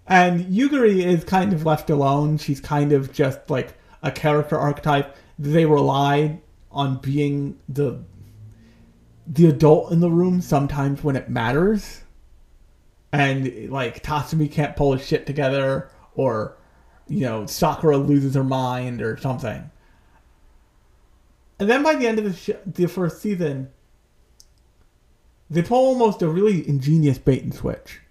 [0.07, 2.37] And Yugiri is kind of left alone.
[2.37, 5.15] She's kind of just like a character archetype.
[5.39, 8.03] They rely on being the
[9.25, 12.01] the adult in the room sometimes when it matters.
[13.20, 16.57] And like Tatsumi can't pull his shit together or
[17.07, 19.70] you know, Sakura loses her mind or something.
[21.59, 23.70] And then by the end of the, sh- the first season,
[25.49, 28.01] they pull almost a really ingenious bait and switch.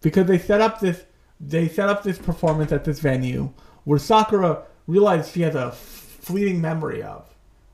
[0.00, 1.04] Because they set up this
[1.38, 3.52] they set up this performance at this venue
[3.84, 7.26] where Sakura realized she has a fleeting memory of.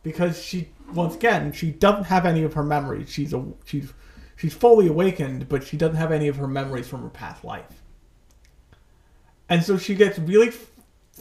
[0.03, 3.11] Because she once again she doesn't have any of her memories.
[3.11, 3.93] She's a she's
[4.43, 7.83] she's fully awakened but she doesn't have any of her memories from her past life
[9.49, 10.53] and so she gets really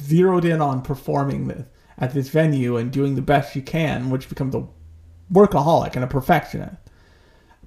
[0.02, 1.66] zeroed in on performing this
[1.98, 4.68] at this venue and doing the best she can which becomes a
[5.32, 6.76] workaholic and a perfectionist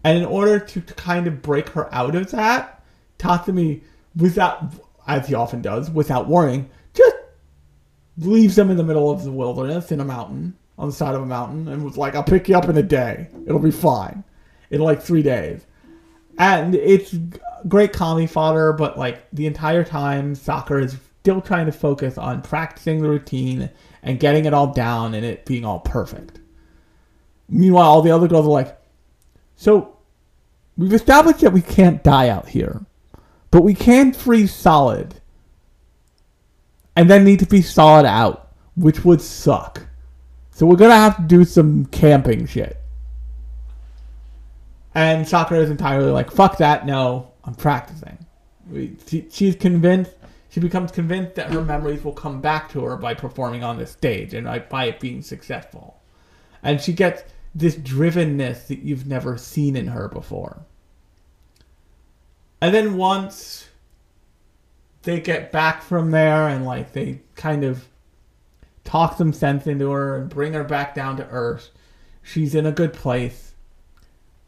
[0.04, 2.84] and in order to, kind of break her out of that,
[3.18, 3.80] Tatsumi,
[4.14, 4.62] without,
[5.06, 7.16] as he often does, without warning, just
[8.18, 11.22] leaves them in the middle of the wilderness in a mountain, on the side of
[11.22, 13.28] a mountain, and was like, I'll pick you up in a day.
[13.46, 14.22] It'll be fine.
[14.70, 15.66] In like three days.
[16.38, 17.16] And it's
[17.68, 22.42] great comedy fodder, but like the entire time, Sakura is still trying to focus on
[22.42, 23.70] practicing the routine
[24.02, 26.40] and getting it all down and it being all perfect.
[27.48, 28.78] Meanwhile, all the other girls are like,
[29.56, 29.96] so
[30.76, 32.84] we've established that we can't die out here,
[33.50, 35.14] but we can freeze solid
[36.96, 39.86] and then need to be solid out, which would suck.
[40.50, 42.80] So we're gonna have to do some camping shit.
[44.94, 48.18] And Sakura is entirely like, fuck that, no, I'm practicing.
[49.08, 50.14] She, she's convinced,
[50.48, 53.86] she becomes convinced that her memories will come back to her by performing on the
[53.86, 56.00] stage and by, by it being successful.
[56.62, 57.24] And she gets
[57.54, 60.64] this drivenness that you've never seen in her before.
[62.60, 63.68] And then once
[65.02, 67.86] they get back from there and like they kind of
[68.84, 71.70] talk some sense into her and bring her back down to earth,
[72.22, 73.53] she's in a good place.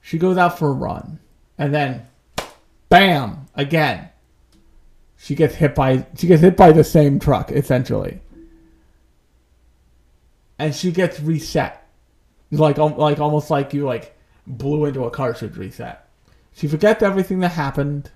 [0.07, 1.19] She goes out for a run.
[1.59, 2.07] And then
[2.89, 4.09] bam, again.
[5.17, 8.21] She gets hit by she gets hit by the same truck essentially.
[10.61, 11.85] And she gets reset
[12.53, 16.09] like like almost like you like blew into a cartridge reset.
[16.55, 18.13] She forgets everything that happened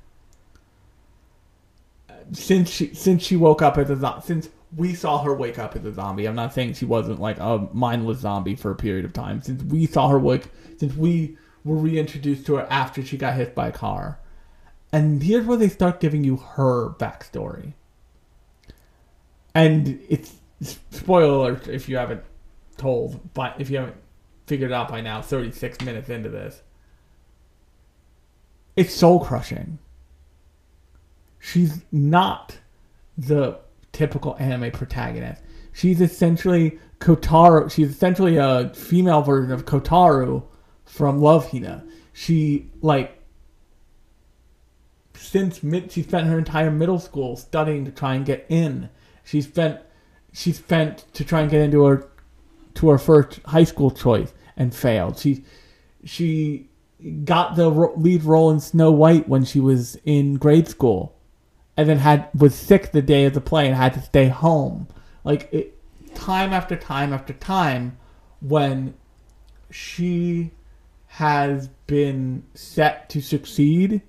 [2.31, 4.23] since she since she woke up as a.
[4.25, 6.27] Since we saw her wake up as a zombie.
[6.27, 9.43] I'm not saying she wasn't like a mindless zombie for a period of time.
[9.43, 10.45] Since we saw her wake,
[10.79, 14.19] since we were reintroduced to her after she got hit by a car,
[14.93, 17.75] and here's where they start giving you her backstory.
[19.55, 22.23] And it's spoiler alert if you haven't
[22.77, 23.97] told, but if you haven't
[24.47, 26.63] figured it out by now, 36 minutes into this.
[28.77, 29.79] It's soul crushing.
[31.39, 32.59] She's not
[33.17, 33.59] the
[33.93, 35.43] typical anime protagonist.
[35.73, 37.71] She's essentially Keitaro.
[37.71, 40.45] She's essentially a female version of Keitaro
[40.91, 41.85] from Love Hina.
[42.13, 43.17] She like
[45.15, 48.91] since mid she spent her entire middle school studying to try and get in.
[49.25, 49.81] She spent
[50.33, 52.09] she spent to try and get into her
[52.75, 55.19] to her first high school choice and failed.
[55.19, 55.45] She
[56.05, 56.69] she
[57.25, 61.17] got the lead role in Snow White when she was in grade school,
[61.77, 64.89] and then had was sick the day of the play and had to stay home.
[65.23, 65.79] Like it,
[66.15, 67.97] time after time after time,
[68.41, 68.95] when
[69.71, 70.51] she
[71.21, 74.01] has been set to succeed,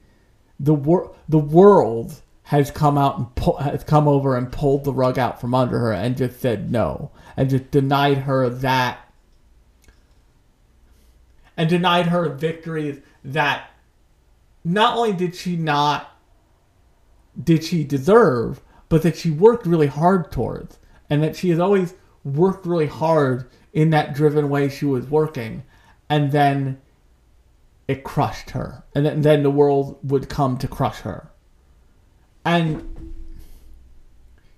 [0.61, 5.19] the wor- the world has come out and has come over and pulled the rug
[5.19, 8.97] out from under her and just said no and just denied her that
[11.57, 13.69] and denied her victories that
[14.63, 16.17] not only did she not
[17.43, 21.93] did she deserve, but that she worked really hard towards, and that she has always
[22.23, 25.63] worked really hard in that driven way she was working,
[26.09, 26.79] and then
[27.87, 31.29] it crushed her, and then, then the world would come to crush her,
[32.45, 33.13] and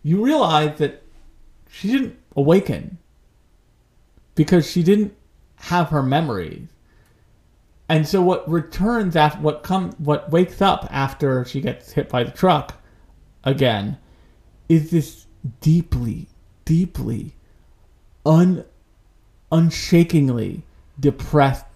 [0.04, 1.02] you realize that
[1.70, 2.98] she didn't awaken
[4.36, 5.16] because she didn't
[5.56, 6.68] have her memories.
[7.90, 12.24] And so what returns after what come what wakes up after she gets hit by
[12.24, 12.82] the truck
[13.44, 13.98] again
[14.70, 15.26] is this
[15.62, 16.28] deeply,
[16.66, 17.36] deeply
[18.26, 18.66] un
[19.52, 20.64] unshakingly
[21.00, 21.73] depressed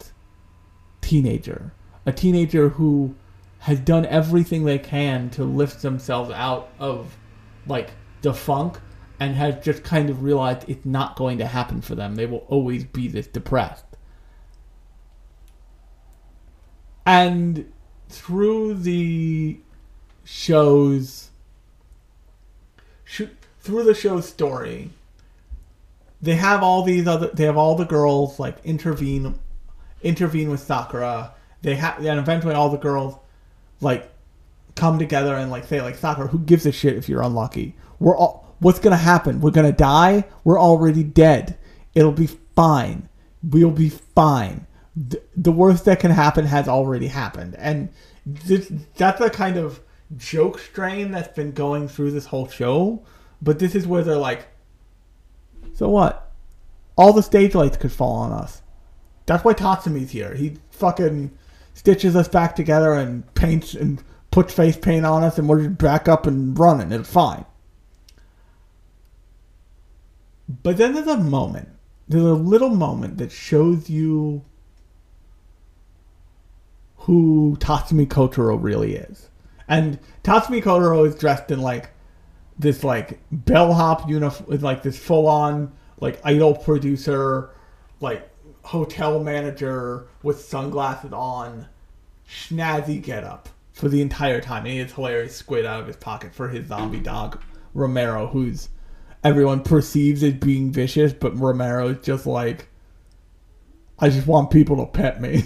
[1.07, 1.71] teenager.
[2.05, 3.15] A teenager who
[3.59, 7.15] has done everything they can to lift themselves out of
[7.65, 7.91] like
[8.21, 8.79] the funk
[9.19, 12.15] and has just kind of realized it's not going to happen for them.
[12.15, 13.85] They will always be this depressed.
[17.05, 17.71] And
[18.09, 19.59] through the
[20.25, 21.29] show's
[23.61, 24.89] through the show's story,
[26.21, 29.39] they have all these other they have all the girls like intervene
[30.01, 31.33] intervene with Sakura.
[31.61, 33.15] They have and eventually all the girls
[33.81, 34.11] like
[34.75, 37.75] come together and like say like Sakura, who gives a shit if you're unlucky?
[37.99, 39.41] We're all what's gonna happen?
[39.41, 40.25] We're gonna die.
[40.43, 41.57] We're already dead.
[41.95, 43.09] It'll be fine.
[43.43, 44.67] We'll be fine.
[44.95, 47.89] The, the worst that can happen has already happened, and
[48.25, 49.79] this, that's a kind of
[50.15, 53.03] joke strain that's been going through this whole show.
[53.41, 54.47] But this is where they're like,
[55.73, 56.31] so what?
[56.97, 58.63] All the stage lights could fall on us.
[59.27, 60.33] That's why Tatsumi's here.
[60.33, 61.37] He fucking
[61.73, 65.77] stitches us back together and paints and puts face paint on us, and we're just
[65.77, 66.91] back up and running.
[66.91, 67.45] It's fine.
[70.63, 71.69] But then there's a moment.
[72.07, 74.43] There's a little moment that shows you
[76.99, 79.29] who Tatsumi Kotaro really is.
[79.67, 81.89] And Tatsumi Kotaro is dressed in like
[82.57, 87.49] this like bellhop uniform like this full on like idol producer,
[87.99, 88.29] like
[88.67, 91.65] hotel manager with sunglasses on,
[92.29, 94.65] snazzy getup for the entire time.
[94.65, 97.41] And he has hilarious squid out of his pocket for his zombie dog,
[97.73, 98.67] Romero, who's
[99.23, 102.67] everyone perceives as being vicious, but Romero is just like
[103.99, 105.45] I just want people to pet me.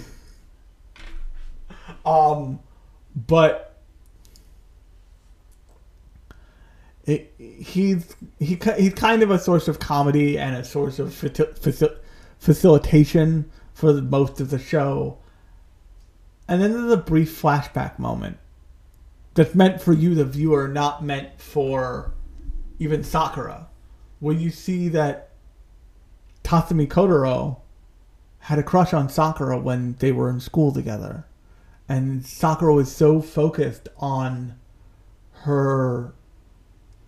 [2.04, 2.58] um
[3.14, 3.76] but
[7.04, 11.14] it, he's he he's kind of a source of comedy and a source of
[12.42, 15.16] facilitation for the, most of the show.
[16.48, 18.38] And then there's a brief flashback moment
[19.34, 22.12] that's meant for you, the viewer, not meant for
[22.80, 23.68] even Sakura,
[24.18, 25.30] where you see that
[26.42, 27.60] Tatsumi Kotaro
[28.40, 31.24] had a crush on Sakura when they were in school together.
[31.88, 34.58] And Sakura was so focused on
[35.42, 36.12] her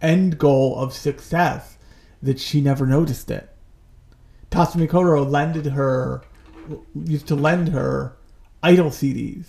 [0.01, 1.76] end goal of success
[2.22, 3.51] that she never noticed it.
[4.55, 6.22] Tatsumi Kotaro lended her,
[6.94, 8.16] used to lend her
[8.62, 9.46] idol CDs.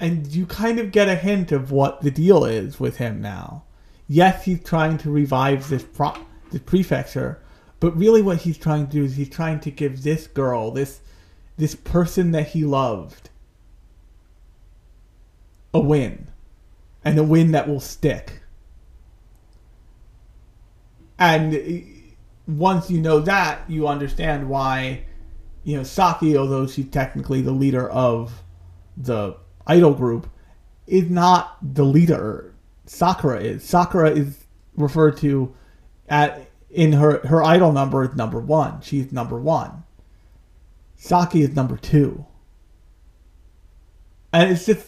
[0.00, 3.62] And you kind of get a hint of what the deal is with him now.
[4.08, 6.16] Yes, he's trying to revive this pro-
[6.50, 7.40] this prefecture,
[7.78, 11.00] but really what he's trying to do is he's trying to give this girl, this
[11.56, 13.30] this person that he loved,
[15.72, 16.26] a win
[17.04, 18.40] and a win that will stick.
[21.18, 21.84] And
[22.46, 25.04] once you know that, you understand why,
[25.64, 28.42] you know, Saki, although she's technically the leader of
[28.96, 30.28] the idol group,
[30.86, 32.54] is not the leader.
[32.86, 33.64] Sakura is.
[33.64, 34.44] Sakura is
[34.76, 35.54] referred to
[36.08, 38.80] at in her her idol number is number one.
[38.80, 39.84] She's number one.
[40.96, 42.24] Saki is number two.
[44.32, 44.87] And it's just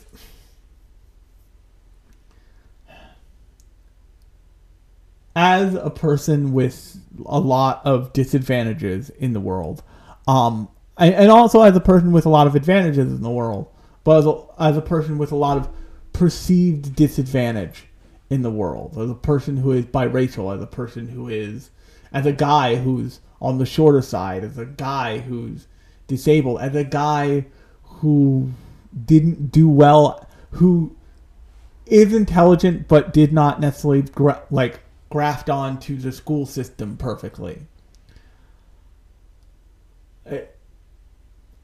[5.34, 9.82] as a person with a lot of disadvantages in the world,
[10.26, 13.68] um, and, also as a person with a lot of advantages in the world,
[14.04, 15.68] but as a, as a person with a lot of
[16.12, 17.86] perceived disadvantage
[18.28, 21.70] in the world, as a person who is biracial, as a person who is,
[22.12, 25.66] as a guy who's on the shorter side, as a guy who's
[26.06, 27.46] disabled, as a guy
[27.82, 28.50] who
[29.06, 30.94] didn't do well, who
[31.86, 34.04] is intelligent but did not necessarily
[34.50, 37.66] like graft onto the school system perfectly.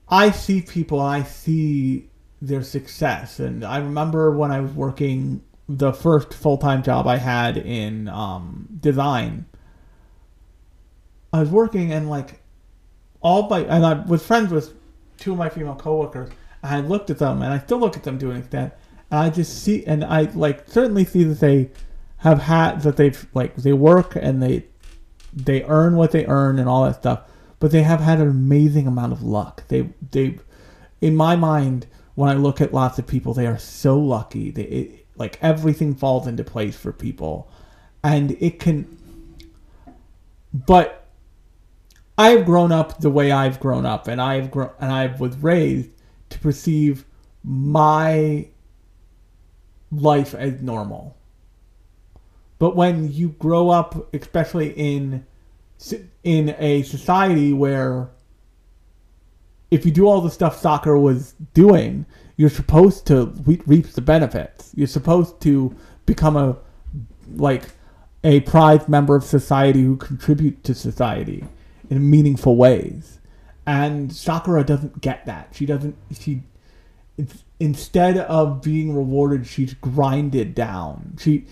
[0.09, 2.09] I see people, I see
[2.41, 7.17] their success, and I remember when I was working the first full time job I
[7.17, 9.47] had in um, design.
[11.33, 12.41] I was working and like
[13.21, 14.75] all my and I was friends with
[15.17, 16.31] two of my female coworkers.
[16.63, 18.73] And I looked at them, and I still look at them to an extent,
[19.11, 21.71] and I just see, and I like certainly see that they
[22.29, 24.67] have had that they've like they work and they
[25.33, 27.23] they earn what they earn and all that stuff,
[27.61, 29.65] but they have had an amazing amount of luck.
[29.69, 30.39] They they
[31.01, 34.51] in my mind when I look at lots of people, they are so lucky.
[34.51, 37.49] They it, like everything falls into place for people
[38.03, 38.99] and it can
[40.53, 41.07] but
[42.19, 45.91] I've grown up the way I've grown up and I've grown and I was raised
[46.31, 47.05] to perceive
[47.45, 48.49] my
[49.91, 51.16] life as normal.
[52.59, 55.27] But when you grow up especially in
[56.25, 58.11] in a society where
[59.71, 64.73] if you do all the stuff Sakura was doing, you're supposed to reap the benefits.
[64.75, 65.75] You're supposed to
[66.07, 66.57] become a
[67.35, 67.65] like
[68.25, 71.45] a prized member of society who contribute to society
[71.91, 73.21] in meaningful ways.
[73.67, 75.49] And Sakura doesn't get that.
[75.53, 75.97] She doesn't.
[76.19, 76.43] She
[77.59, 81.17] instead of being rewarded, she's grinded down.
[81.19, 81.47] She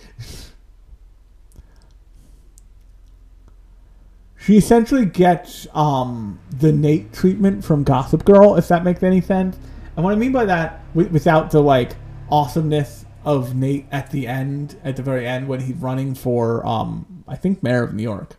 [4.44, 9.56] she essentially gets um, the Nate treatment from Gossip Girl, if that makes any sense.
[9.96, 11.96] And what I mean by that, wi- without the like
[12.30, 17.24] awesomeness of Nate at the end, at the very end when he's running for, um,
[17.26, 18.36] I think, mayor of New York,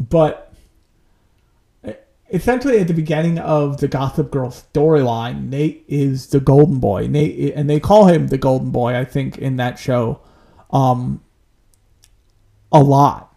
[0.00, 0.52] but
[2.32, 7.06] essentially at the beginning of the Gossip Girl storyline, Nate is the golden boy.
[7.06, 8.96] Nate, and they call him the golden boy.
[8.96, 10.20] I think in that show,
[10.72, 11.22] um,
[12.72, 13.31] a lot.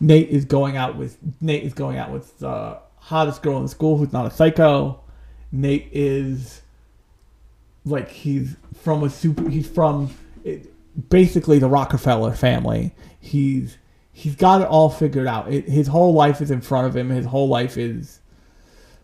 [0.00, 3.96] Nate is going out with Nate is going out with the hottest girl in school
[3.96, 5.00] who's not a psycho.
[5.52, 6.62] Nate is
[7.84, 9.48] like he's from a super.
[9.48, 10.14] He's from
[10.44, 10.72] it,
[11.08, 12.92] basically the Rockefeller family.
[13.20, 13.78] He's
[14.12, 15.52] he's got it all figured out.
[15.52, 17.10] It, his whole life is in front of him.
[17.10, 18.20] His whole life is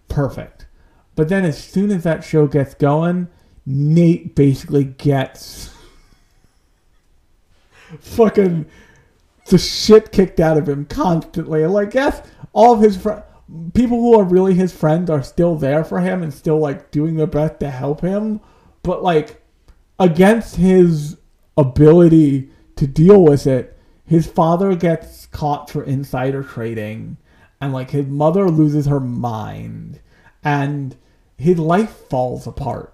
[0.08, 0.66] perfect.
[1.14, 3.28] But then as soon as that show gets going,
[3.66, 5.70] Nate basically gets
[8.00, 8.66] fucking
[9.50, 11.66] the shit kicked out of him constantly.
[11.66, 12.22] Like, yes,
[12.52, 13.24] all of his friends,
[13.74, 17.16] people who are really his friends are still there for him and still like doing
[17.16, 18.40] their best to help him.
[18.82, 19.42] But like,
[19.98, 21.18] against his
[21.56, 27.16] ability to deal with it, his father gets caught for insider trading,
[27.60, 30.00] and like his mother loses her mind,
[30.42, 30.96] and
[31.36, 32.92] his life falls apart.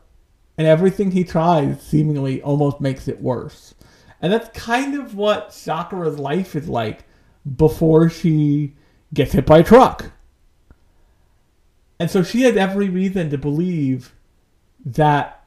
[0.58, 3.74] And everything he tries seemingly almost makes it worse.
[4.20, 7.04] And that's kind of what Sakura's life is like
[7.56, 8.74] before she
[9.12, 10.12] gets hit by a truck.
[11.98, 14.14] And so she has every reason to believe
[14.84, 15.44] that,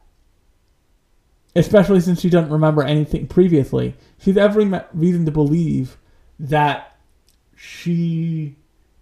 [1.55, 5.97] especially since she doesn't remember anything previously, she has every reason to believe
[6.39, 6.97] that
[7.55, 8.55] she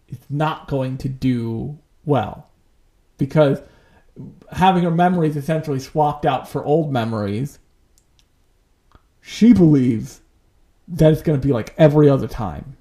[0.07, 2.49] is not going to do well.
[3.17, 3.61] Because
[4.51, 7.59] having her memories essentially swapped out for old memories
[9.29, 10.21] she believes
[10.87, 12.77] that it's going to be like every other time.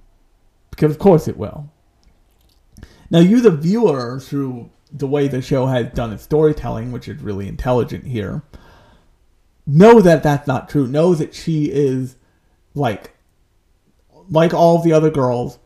[0.71, 1.69] Because, of course, it will.
[3.11, 7.21] Now, you, the viewer, through the way the show has done its storytelling, which is
[7.21, 8.45] really intelligent here,
[9.67, 10.87] know that that's not true.
[10.87, 12.15] Know that she is
[12.77, 13.17] like,
[14.31, 15.59] like all the other girls,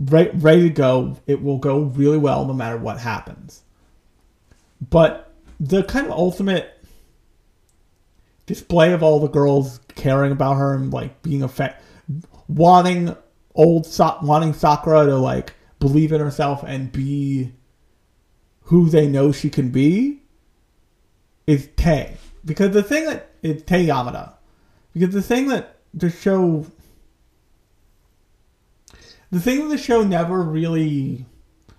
[0.00, 1.18] re- ready to go.
[1.26, 3.64] It will go really well no matter what happens.
[4.80, 6.77] But the kind of ultimate
[8.48, 11.82] display of all the girls caring about her and like being affect
[12.48, 13.14] wanting
[13.54, 17.52] old so- wanting Sakura to like believe in herself and be
[18.62, 20.22] who they know she can be
[21.46, 22.16] is Tae.
[22.44, 24.32] Because the thing that is Tae Yamada.
[24.94, 26.66] Because the thing that the show
[29.30, 31.26] the thing that the show never really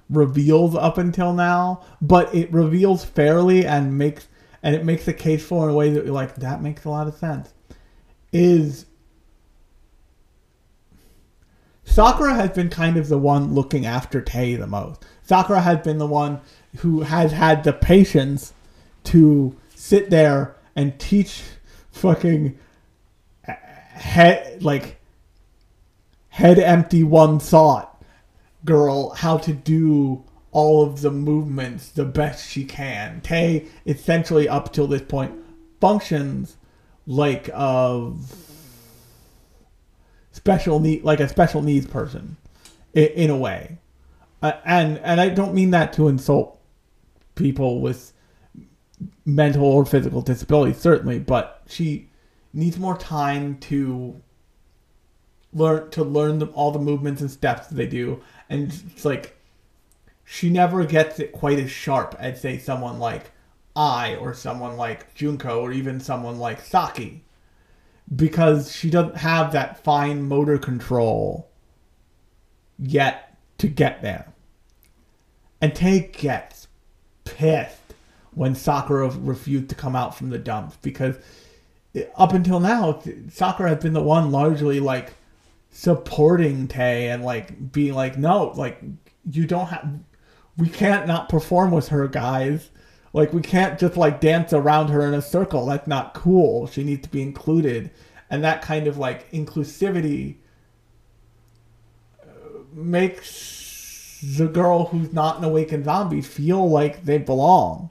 [0.07, 4.27] reveals up until now, but it reveals fairly and makes
[4.63, 6.89] and it makes a case for in a way that you're like that makes a
[6.89, 7.53] lot of sense.
[8.31, 8.85] Is
[11.83, 15.03] Sakura has been kind of the one looking after Tae the most.
[15.23, 16.39] Sakura has been the one
[16.77, 18.53] who has had the patience
[19.05, 21.41] to sit there and teach
[21.91, 22.57] fucking
[23.43, 24.97] head like
[26.29, 28.01] head empty one thought
[28.65, 33.21] girl how to do all of the movements the best she can.
[33.21, 35.33] Tae essentially up till this point
[35.79, 36.57] functions
[37.05, 38.11] like a
[40.31, 42.37] special need like a special needs person
[42.93, 43.77] in, in a way.
[44.41, 46.59] Uh, and and I don't mean that to insult
[47.35, 48.13] people with
[49.25, 52.09] mental or physical disabilities certainly, but she
[52.53, 54.21] needs more time to
[55.53, 59.38] learn to learn the, all the movements and steps that they do and it's like
[60.31, 63.31] she never gets it quite as sharp as say someone like
[63.75, 67.23] Ai or someone like Junko or even someone like Saki
[68.15, 71.49] because she doesn't have that fine motor control
[72.77, 74.31] yet to get there.
[75.61, 76.67] And Tae gets
[77.25, 77.95] pissed
[78.35, 81.17] when Sakura refused to come out from the dumps because
[81.95, 83.01] eh, up until now,
[83.31, 85.11] Sakura has been the one largely like
[85.71, 88.79] supporting Tae and like being like, no, like
[89.27, 89.99] you don't have,
[90.59, 92.69] we can't not perform with her, guys.
[93.13, 95.65] Like we can't just like dance around her in a circle.
[95.65, 96.67] That's not cool.
[96.67, 97.89] She needs to be included,
[98.29, 100.35] and that kind of like inclusivity
[102.21, 102.27] uh,
[102.73, 107.89] makes the girl who's not an awakened zombie feel like they belong.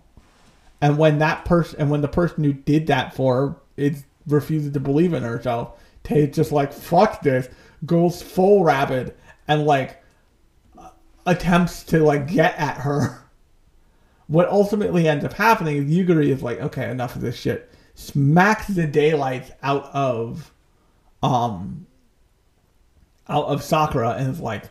[0.81, 3.95] And when that person, and when the person who did that for her
[4.27, 7.49] refuses to believe in herself, Tae's just like fuck this,
[7.85, 9.14] goes full rabid
[9.49, 10.01] and like
[11.29, 13.22] attempts to like get at her.
[14.26, 17.70] What ultimately ends up happening is Yugiri is like, okay, enough of this shit.
[17.95, 20.53] Smacks the daylights out of
[21.22, 21.87] um
[23.29, 24.70] out of Sakura and is like, it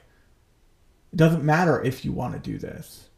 [1.16, 3.10] doesn't matter if you want to do this.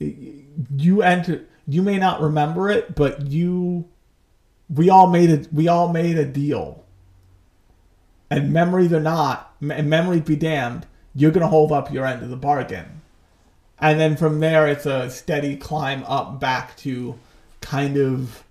[0.00, 3.88] You enter you may not remember it, but you
[4.68, 6.84] we all made a we all made a deal.
[8.30, 10.86] And memories are not, and memories be damned,
[11.18, 13.02] you're gonna hold up your end of the bargain.
[13.80, 17.18] And then from there, it's a steady climb up back to
[17.60, 18.44] kind of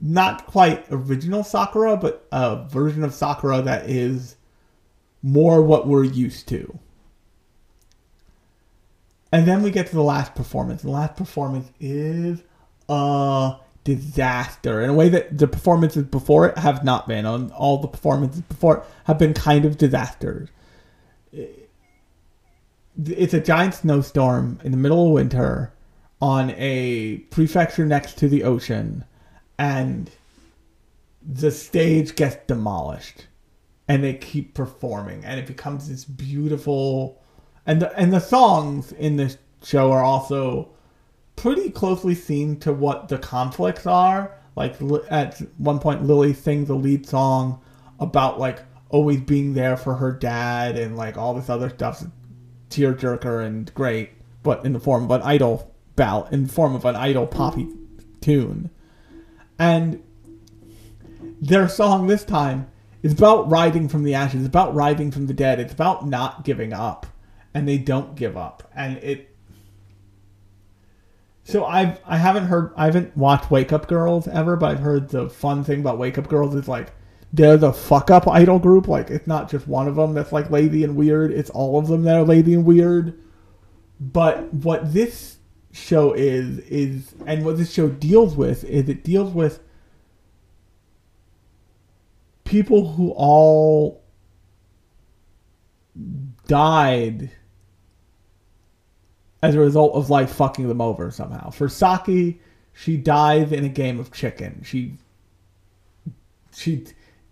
[0.00, 4.36] not quite original Sakura, but a version of Sakura that is
[5.22, 6.78] more what we're used to.
[9.32, 10.82] And then we get to the last performance.
[10.82, 12.42] The last performance is
[12.88, 17.26] a disaster in a way that the performances before it have not been.
[17.26, 20.48] All the performances before have been kind of disasters.
[23.04, 25.72] It's a giant snowstorm in the middle of winter
[26.20, 29.04] on a prefecture next to the ocean,
[29.58, 30.10] and
[31.22, 33.26] the stage gets demolished,
[33.86, 37.20] and they keep performing, and it becomes this beautiful,
[37.66, 40.70] and the and the songs in this show are also
[41.34, 44.32] pretty closely seen to what the conflicts are.
[44.56, 44.76] Like
[45.10, 47.60] at one point, Lily sings a lead song
[48.00, 52.04] about like always being there for her dad and like all this other stuff,
[52.70, 54.10] tearjerker and great,
[54.42, 57.68] but in the form of an idol ballad, in the form of an idol poppy
[58.20, 58.70] tune.
[59.58, 60.02] And
[61.40, 62.68] their song this time
[63.02, 66.44] is about rising from the ashes, it's about rising from the dead, it's about not
[66.44, 67.06] giving up,
[67.54, 69.36] and they don't give up, and it
[71.46, 75.10] so I've I haven't heard I haven't watched Wake Up Girls ever, but I've heard
[75.10, 76.92] the fun thing about Wake Up Girls is like
[77.36, 78.88] they're the fuck up idol group.
[78.88, 81.30] Like it's not just one of them that's like lazy and weird.
[81.30, 83.18] It's all of them that are lazy and weird.
[84.00, 85.36] But what this
[85.70, 89.60] show is is and what this show deals with is it deals with
[92.44, 94.02] people who all
[96.46, 97.30] died
[99.42, 101.50] as a result of life fucking them over somehow.
[101.50, 102.40] For Saki,
[102.72, 104.62] she dies in a game of chicken.
[104.64, 104.96] She
[106.54, 106.86] she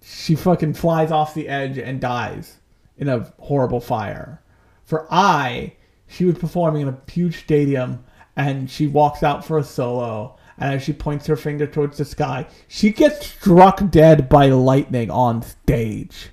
[0.04, 2.58] she fucking flies off the edge and dies
[2.96, 4.42] in a horrible fire.
[4.84, 5.74] For Ai,
[6.06, 8.04] she was performing in a huge stadium
[8.36, 12.04] and she walks out for a solo and as she points her finger towards the
[12.04, 16.30] sky, she gets struck dead by lightning on stage.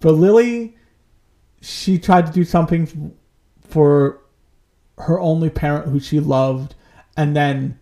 [0.00, 0.76] For Lily,
[1.60, 3.14] she tried to do something
[3.62, 4.20] for
[4.98, 6.74] her only parent who she loved,
[7.16, 7.78] and then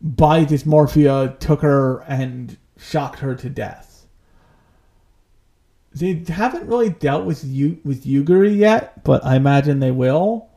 [0.00, 3.87] body dysmorphia took her and shocked her to death.
[5.94, 10.48] They haven't really dealt with you with Yugiri yet, but I imagine they will.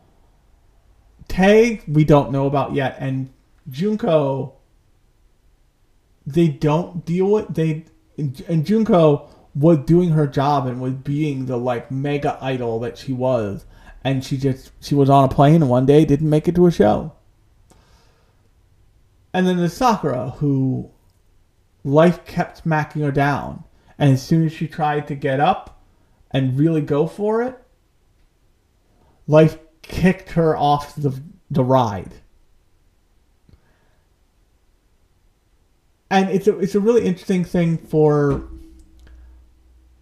[1.28, 3.32] Tae, we don't know about yet, and
[3.70, 4.54] Junko,
[6.26, 7.86] they don't deal with they
[8.18, 13.14] and Junko was doing her job and was being the like mega idol that she
[13.14, 13.66] was
[14.04, 16.68] and she just she was on a plane and one day didn't make it to
[16.68, 17.14] a show.
[19.34, 20.92] And then there's Sakura, who
[21.84, 23.64] life kept smacking her down,
[24.02, 25.82] and as soon as she tried to get up
[26.32, 27.58] and really go for it,
[29.28, 32.16] life kicked her off the the ride.
[36.10, 38.50] And it's a it's a really interesting thing for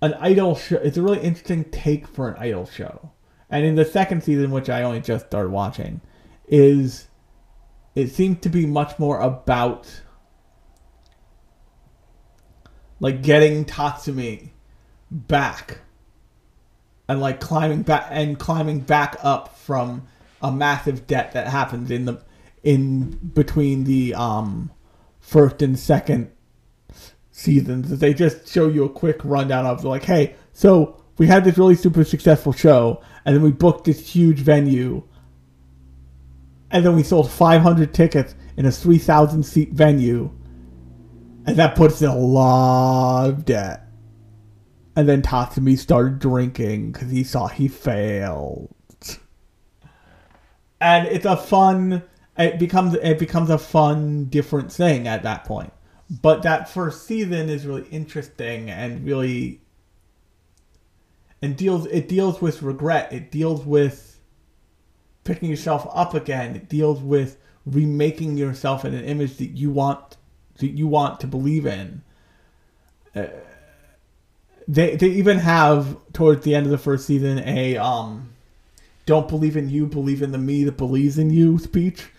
[0.02, 0.78] an idol show.
[0.78, 3.12] It's a really interesting take for an idol show
[3.50, 6.02] and in the second season, which I only just started watching,
[6.47, 7.08] is
[7.95, 10.02] it seems to be much more about
[13.00, 14.50] like getting Tatsumi
[15.12, 15.80] back
[17.08, 20.08] and like climbing back and climbing back up from
[20.41, 22.22] a massive debt that happens in the
[22.64, 24.72] in between the um
[25.20, 26.32] first and second
[27.32, 28.00] seasons.
[28.00, 31.76] They just show you a quick rundown of like, hey, so we had this really
[31.76, 35.04] super successful show, and then we booked this huge venue,
[36.72, 40.32] and then we sold 500 tickets in a 3,000 seat venue,
[41.50, 43.88] and that puts in a lot of debt.
[44.95, 48.76] And then Tatsumi started drinking because he saw he failed.
[50.80, 52.04] And it's a fun.
[52.38, 55.74] It becomes it becomes a fun, different thing at that point.
[56.22, 59.62] But that first season is really interesting and really
[61.41, 63.12] and deals it deals with regret.
[63.12, 64.20] It deals with
[65.24, 66.56] picking yourself up again.
[66.56, 70.18] It deals with remaking yourself in an image that you want
[70.60, 72.01] that you want to believe in.
[73.16, 73.28] Uh,
[74.68, 78.30] they they even have towards the end of the first season a um
[79.05, 82.10] don't believe in you, believe in the me that believes in you speech.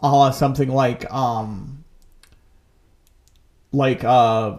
[0.00, 1.84] Uh something like um
[3.72, 4.58] like uh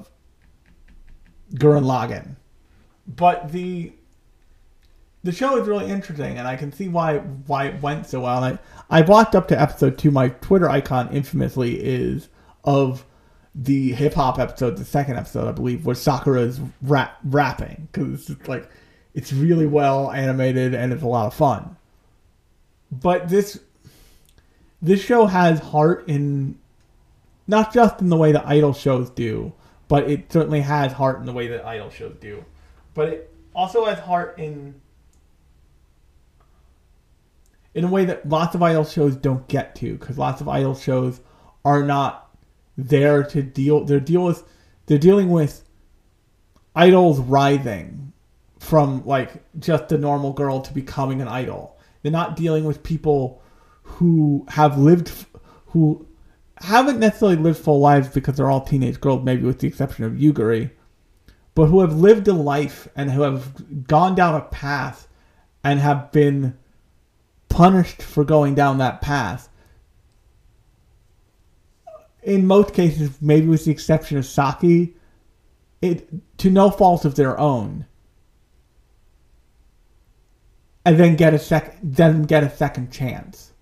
[1.54, 2.36] Gurren Lagann.
[3.08, 3.94] But the
[5.24, 8.44] the show is really interesting, and I can see why why it went so well.
[8.44, 8.60] And
[8.90, 10.12] I I walked up to episode two.
[10.12, 12.28] My Twitter icon infamously is
[12.64, 13.06] of
[13.58, 18.30] the hip hop episode, the second episode, I believe, where Sakura is rap, rapping because
[18.30, 18.70] it's like
[19.16, 21.76] it's really well animated and it's a lot of fun.
[22.92, 23.60] But this
[24.82, 26.60] this show has heart in
[27.48, 29.54] not just in the way that idol shows do,
[29.88, 32.46] but it certainly has heart in the way that idol shows do.
[32.94, 34.80] But it also has heart in
[37.74, 40.76] in a way that lots of idol shows don't get to because lots of idol
[40.76, 41.22] shows
[41.66, 42.27] are not
[42.78, 44.44] there to deal they're deal with
[44.86, 45.64] they're dealing with
[46.76, 48.14] idols rising
[48.60, 53.42] from like just a normal girl to becoming an idol they're not dealing with people
[53.82, 55.12] who have lived
[55.68, 56.06] who
[56.60, 60.14] haven't necessarily lived full lives because they're all teenage girls maybe with the exception of
[60.14, 60.72] Yugiri
[61.58, 65.08] but who have lived a life and who have gone down a path
[65.64, 66.56] and have been
[67.50, 69.50] punished for going down that path.
[72.28, 74.94] In most cases, maybe with the exception of Saki,
[75.82, 76.10] it
[76.40, 77.86] to no fault of their own.
[80.84, 83.54] And then get a sec then get a second chance.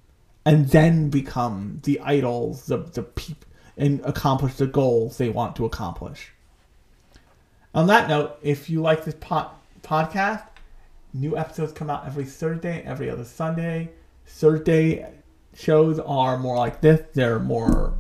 [0.48, 3.46] And then become the idols, the the peop
[3.78, 6.32] and accomplish the goals they want to accomplish.
[7.76, 9.52] On that note, if you like this pod,
[9.84, 10.44] podcast,
[11.14, 13.92] new episodes come out every Thursday, every other Sunday.
[14.26, 15.06] Thursday
[15.54, 17.06] shows are more like this.
[17.14, 17.94] They're more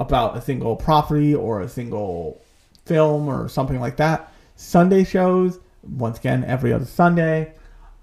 [0.00, 2.42] about a single property or a single
[2.86, 4.32] film or something like that.
[4.56, 7.54] Sunday shows, once again, every other Sunday,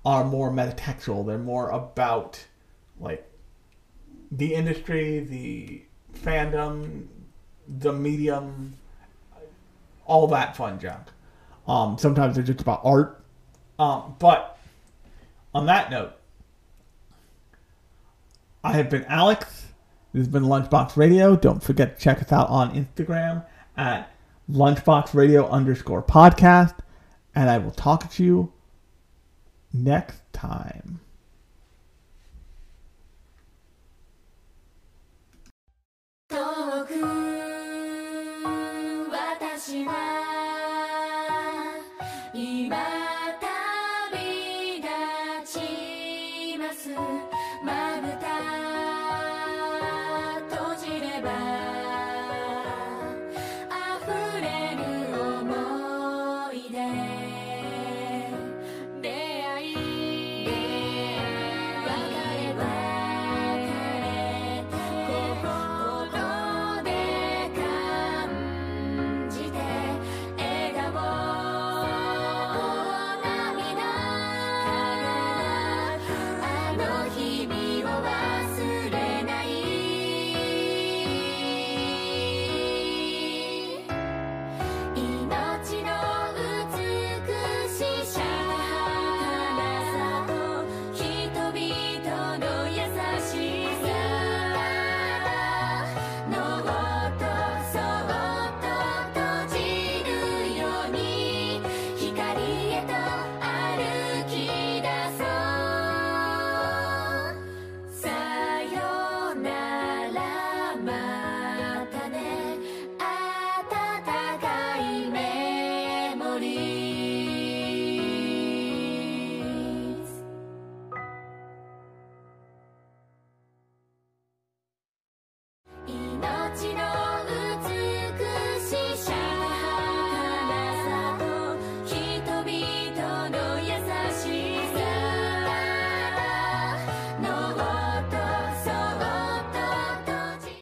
[0.05, 1.25] are more metatextual.
[1.25, 2.45] They're more about
[2.99, 3.29] like
[4.31, 5.81] the industry, the
[6.23, 7.07] fandom,
[7.67, 8.75] the medium,
[10.05, 11.07] all that fun junk.
[11.67, 13.23] Um, sometimes they're just about art.
[13.79, 14.57] Um, but
[15.53, 16.13] on that note,
[18.63, 19.66] I have been Alex.
[20.17, 21.35] This has been Lunchbox Radio.
[21.35, 23.45] Don't forget to check us out on Instagram
[23.77, 24.11] at
[24.51, 26.73] Lunchbox Radio underscore podcast.
[27.35, 28.51] And I will talk to you
[29.71, 31.01] next time.